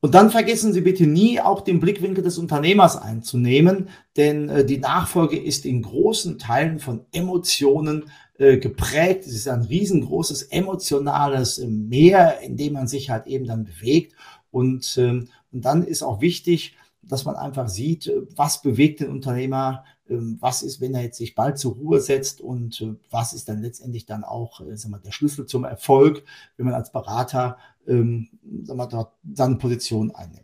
Und 0.03 0.15
dann 0.15 0.31
vergessen 0.31 0.73
Sie 0.73 0.81
bitte 0.81 1.07
nie 1.07 1.39
auch 1.39 1.61
den 1.61 1.79
Blickwinkel 1.79 2.25
des 2.25 2.37
Unternehmers 2.37 2.97
einzunehmen, 2.97 3.87
denn 4.17 4.49
äh, 4.49 4.65
die 4.65 4.79
Nachfolge 4.79 5.39
ist 5.39 5.65
in 5.65 5.81
großen 5.81 6.37
Teilen 6.37 6.79
von 6.79 7.05
Emotionen 7.13 8.11
äh, 8.37 8.57
geprägt. 8.57 9.25
Es 9.25 9.33
ist 9.33 9.47
ein 9.47 9.61
riesengroßes 9.61 10.43
emotionales 10.43 11.57
Meer, 11.65 12.41
in 12.41 12.57
dem 12.57 12.73
man 12.73 12.89
sich 12.89 13.11
halt 13.11 13.27
eben 13.27 13.45
dann 13.45 13.63
bewegt. 13.63 14.13
Und, 14.51 14.97
ähm, 14.97 15.29
und 15.53 15.63
dann 15.63 15.85
ist 15.85 16.03
auch 16.03 16.19
wichtig, 16.19 16.75
dass 17.01 17.23
man 17.23 17.37
einfach 17.37 17.69
sieht, 17.69 18.11
was 18.35 18.61
bewegt 18.61 18.99
den 18.99 19.09
Unternehmer, 19.09 19.85
ähm, 20.09 20.37
was 20.41 20.63
ist, 20.63 20.81
wenn 20.81 20.95
er 20.95 21.03
jetzt 21.03 21.17
sich 21.17 21.33
bald 21.33 21.57
zur 21.57 21.75
Ruhe 21.75 22.01
setzt 22.01 22.41
und 22.41 22.81
äh, 22.81 22.95
was 23.09 23.33
ist 23.33 23.47
dann 23.47 23.61
letztendlich 23.61 24.05
dann 24.05 24.25
auch 24.25 24.59
äh, 24.59 24.75
sagen 24.75 24.93
wir, 24.93 24.99
der 24.99 25.11
Schlüssel 25.11 25.45
zum 25.45 25.63
Erfolg, 25.63 26.23
wenn 26.57 26.65
man 26.65 26.75
als 26.75 26.91
Berater 26.91 27.57
ähm, 27.87 28.29
dort 28.43 29.13
seine 29.33 29.55
Position 29.55 30.11
einnimmt. 30.11 30.43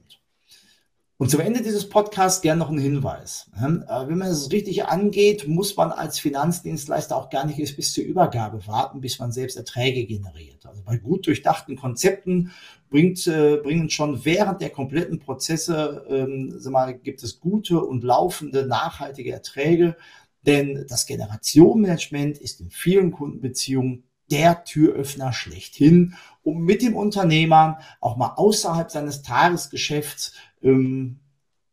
Und 1.22 1.30
zum 1.30 1.42
Ende 1.42 1.62
dieses 1.62 1.90
Podcasts 1.90 2.42
gern 2.42 2.60
noch 2.60 2.70
ein 2.70 2.78
Hinweis. 2.78 3.52
Äh, 3.58 4.08
wenn 4.08 4.20
man 4.20 4.30
es 4.30 4.54
richtig 4.54 4.86
angeht, 4.86 5.50
muss 5.50 5.76
man 5.76 5.92
als 5.92 6.18
Finanzdienstleister 6.18 7.18
auch 7.18 7.30
gar 7.30 7.46
nicht 7.46 7.76
bis 7.76 7.92
zur 7.92 8.06
Übergabe 8.06 8.66
warten, 8.68 9.02
bis 9.02 9.20
man 9.20 9.34
selbst 9.34 9.58
Erträge 9.58 10.06
generiert. 10.06 10.66
Also 10.66 10.82
bei 10.82 10.96
gut 10.96 11.28
durchdachten 11.28 11.76
Konzepten 11.76 12.52
bringt, 12.90 13.28
äh, 13.28 13.58
bringen 13.58 13.90
schon 13.90 14.24
während 14.24 14.62
der 14.62 14.70
kompletten 14.70 15.20
Prozesse, 15.20 16.06
ähm, 16.10 16.58
mal, 16.72 16.98
gibt 16.98 17.22
es 17.22 17.42
gute 17.42 17.82
und 17.82 18.06
laufende 18.06 18.66
nachhaltige 18.66 19.34
Erträge. 19.34 19.98
Denn 20.46 20.86
das 20.88 21.06
Generationenmanagement 21.06 22.38
ist 22.38 22.62
in 22.62 22.70
vielen 22.70 23.12
Kundenbeziehungen 23.12 24.04
der 24.32 24.64
Türöffner 24.64 25.34
schlechthin, 25.34 26.16
um 26.44 26.64
mit 26.64 26.82
dem 26.82 26.96
Unternehmer 26.96 27.80
auch 28.00 28.18
mal 28.18 28.34
außerhalb 28.36 28.92
seines 28.92 29.22
Tagesgeschäfts 29.22 30.34
ähm, 30.62 31.20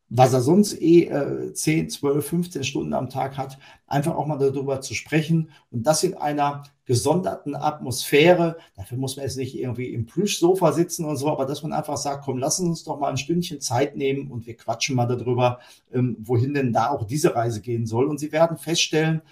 was 0.08 0.32
er 0.32 0.40
sonst 0.40 0.80
eh 0.80 1.04
äh, 1.04 1.52
10, 1.52 1.90
12, 1.90 2.26
15 2.26 2.64
Stunden 2.64 2.94
am 2.94 3.10
Tag 3.10 3.36
hat, 3.36 3.58
einfach 3.86 4.14
auch 4.14 4.26
mal 4.26 4.38
darüber 4.38 4.80
zu 4.80 4.94
sprechen 4.94 5.50
und 5.70 5.84
das 5.84 6.04
in 6.04 6.14
einer 6.14 6.62
gesonderten 6.84 7.56
Atmosphäre. 7.56 8.56
Dafür 8.76 8.98
muss 8.98 9.16
man 9.16 9.24
jetzt 9.24 9.36
nicht 9.36 9.58
irgendwie 9.58 9.92
im 9.92 10.06
Plüschsofa 10.06 10.72
sitzen 10.72 11.04
und 11.04 11.16
so, 11.16 11.28
aber 11.28 11.44
dass 11.44 11.64
man 11.64 11.72
einfach 11.72 11.96
sagt, 11.96 12.24
komm, 12.24 12.38
lass 12.38 12.60
uns 12.60 12.84
doch 12.84 13.00
mal 13.00 13.10
ein 13.10 13.16
Stündchen 13.16 13.60
Zeit 13.60 13.96
nehmen 13.96 14.30
und 14.30 14.46
wir 14.46 14.56
quatschen 14.56 14.94
mal 14.94 15.06
darüber, 15.06 15.58
ähm, 15.92 16.16
wohin 16.20 16.54
denn 16.54 16.72
da 16.72 16.90
auch 16.90 17.04
diese 17.04 17.34
Reise 17.34 17.60
gehen 17.60 17.86
soll. 17.86 18.06
Und 18.06 18.18
Sie 18.18 18.30
werden 18.30 18.58
feststellen, 18.58 19.22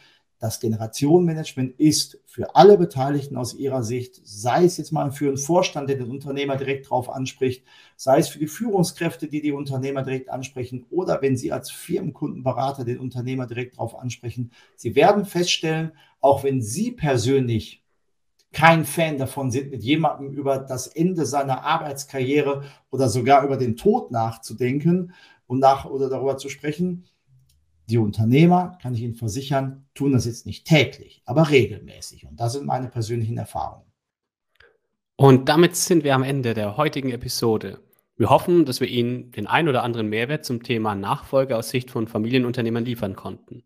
das 0.44 0.60
Generationenmanagement 0.60 1.80
ist 1.80 2.20
für 2.26 2.54
alle 2.54 2.76
Beteiligten 2.76 3.38
aus 3.38 3.54
ihrer 3.54 3.82
Sicht, 3.82 4.20
sei 4.24 4.64
es 4.64 4.76
jetzt 4.76 4.92
mal 4.92 5.10
für 5.10 5.28
einen 5.28 5.38
Vorstand, 5.38 5.88
der 5.88 5.96
den 5.96 6.10
Unternehmer 6.10 6.56
direkt 6.56 6.90
drauf 6.90 7.08
anspricht, 7.08 7.64
sei 7.96 8.18
es 8.18 8.28
für 8.28 8.38
die 8.38 8.46
Führungskräfte, 8.46 9.26
die 9.26 9.40
die 9.40 9.52
Unternehmer 9.52 10.02
direkt 10.02 10.28
ansprechen, 10.28 10.84
oder 10.90 11.22
wenn 11.22 11.38
Sie 11.38 11.50
als 11.50 11.70
Firmenkundenberater 11.70 12.84
den 12.84 12.98
Unternehmer 12.98 13.46
direkt 13.46 13.78
drauf 13.78 13.98
ansprechen. 13.98 14.50
Sie 14.76 14.94
werden 14.94 15.24
feststellen, 15.24 15.92
auch 16.20 16.44
wenn 16.44 16.60
Sie 16.60 16.92
persönlich 16.92 17.82
kein 18.52 18.84
Fan 18.84 19.16
davon 19.16 19.50
sind, 19.50 19.70
mit 19.70 19.82
jemandem 19.82 20.30
über 20.30 20.58
das 20.58 20.88
Ende 20.88 21.24
seiner 21.24 21.64
Arbeitskarriere 21.64 22.64
oder 22.90 23.08
sogar 23.08 23.46
über 23.46 23.56
den 23.56 23.76
Tod 23.76 24.10
nachzudenken 24.10 25.14
und 25.46 25.58
nach 25.60 25.86
oder 25.86 26.10
darüber 26.10 26.36
zu 26.36 26.50
sprechen, 26.50 27.06
die 27.88 27.98
Unternehmer, 27.98 28.78
kann 28.80 28.94
ich 28.94 29.02
Ihnen 29.02 29.14
versichern, 29.14 29.86
tun 29.94 30.12
das 30.12 30.24
jetzt 30.26 30.46
nicht 30.46 30.66
täglich, 30.66 31.22
aber 31.26 31.50
regelmäßig. 31.50 32.26
Und 32.26 32.40
das 32.40 32.54
sind 32.54 32.66
meine 32.66 32.88
persönlichen 32.88 33.36
Erfahrungen. 33.36 33.86
Und 35.16 35.48
damit 35.48 35.76
sind 35.76 36.02
wir 36.02 36.14
am 36.14 36.22
Ende 36.22 36.54
der 36.54 36.76
heutigen 36.76 37.10
Episode. 37.10 37.80
Wir 38.16 38.30
hoffen, 38.30 38.64
dass 38.64 38.80
wir 38.80 38.88
Ihnen 38.88 39.30
den 39.32 39.46
ein 39.46 39.68
oder 39.68 39.82
anderen 39.82 40.08
Mehrwert 40.08 40.44
zum 40.44 40.62
Thema 40.62 40.94
Nachfolge 40.94 41.56
aus 41.56 41.70
Sicht 41.70 41.90
von 41.90 42.08
Familienunternehmern 42.08 42.84
liefern 42.84 43.14
konnten. 43.14 43.64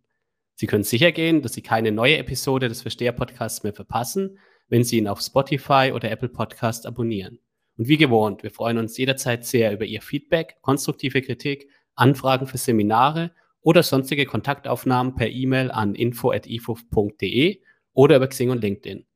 Sie 0.54 0.66
können 0.66 0.84
sicher 0.84 1.12
gehen, 1.12 1.42
dass 1.42 1.52
Sie 1.52 1.62
keine 1.62 1.92
neue 1.92 2.18
Episode 2.18 2.68
des 2.68 2.82
Versteher-Podcasts 2.82 3.62
mehr 3.62 3.72
verpassen, 3.72 4.38
wenn 4.68 4.84
Sie 4.84 4.98
ihn 4.98 5.08
auf 5.08 5.20
Spotify 5.20 5.92
oder 5.94 6.10
Apple 6.10 6.28
Podcast 6.28 6.86
abonnieren. 6.86 7.38
Und 7.76 7.88
wie 7.88 7.96
gewohnt, 7.96 8.42
wir 8.42 8.50
freuen 8.50 8.78
uns 8.78 8.96
jederzeit 8.98 9.44
sehr 9.44 9.72
über 9.72 9.84
Ihr 9.84 10.02
Feedback, 10.02 10.56
konstruktive 10.62 11.22
Kritik, 11.22 11.68
Anfragen 11.94 12.46
für 12.46 12.58
Seminare 12.58 13.30
oder 13.62 13.82
sonstige 13.82 14.26
Kontaktaufnahmen 14.26 15.14
per 15.14 15.28
E-Mail 15.28 15.70
an 15.70 15.94
info.ifuf.de 15.94 17.60
oder 17.92 18.16
über 18.16 18.28
Xing 18.28 18.50
und 18.50 18.62
LinkedIn. 18.62 19.06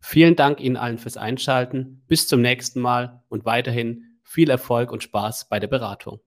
Vielen 0.00 0.36
Dank 0.36 0.60
Ihnen 0.60 0.76
allen 0.76 0.98
fürs 0.98 1.16
Einschalten. 1.16 2.02
Bis 2.08 2.26
zum 2.26 2.40
nächsten 2.40 2.80
Mal 2.80 3.22
und 3.28 3.44
weiterhin 3.44 4.18
viel 4.24 4.50
Erfolg 4.50 4.90
und 4.92 5.02
Spaß 5.02 5.48
bei 5.48 5.60
der 5.60 5.68
Beratung. 5.68 6.20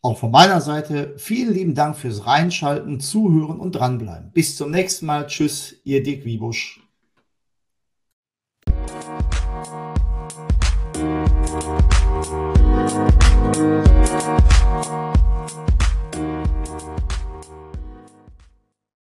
Auch 0.00 0.18
von 0.18 0.32
meiner 0.32 0.60
Seite 0.60 1.14
vielen 1.16 1.54
lieben 1.54 1.74
Dank 1.74 1.96
fürs 1.96 2.26
Reinschalten, 2.26 2.98
Zuhören 2.98 3.60
und 3.60 3.72
dranbleiben. 3.72 4.32
Bis 4.32 4.56
zum 4.56 4.70
nächsten 4.70 5.06
Mal. 5.06 5.26
Tschüss, 5.26 5.80
Ihr 5.84 6.02
Dick 6.02 6.24
Wiebusch. 6.24 6.80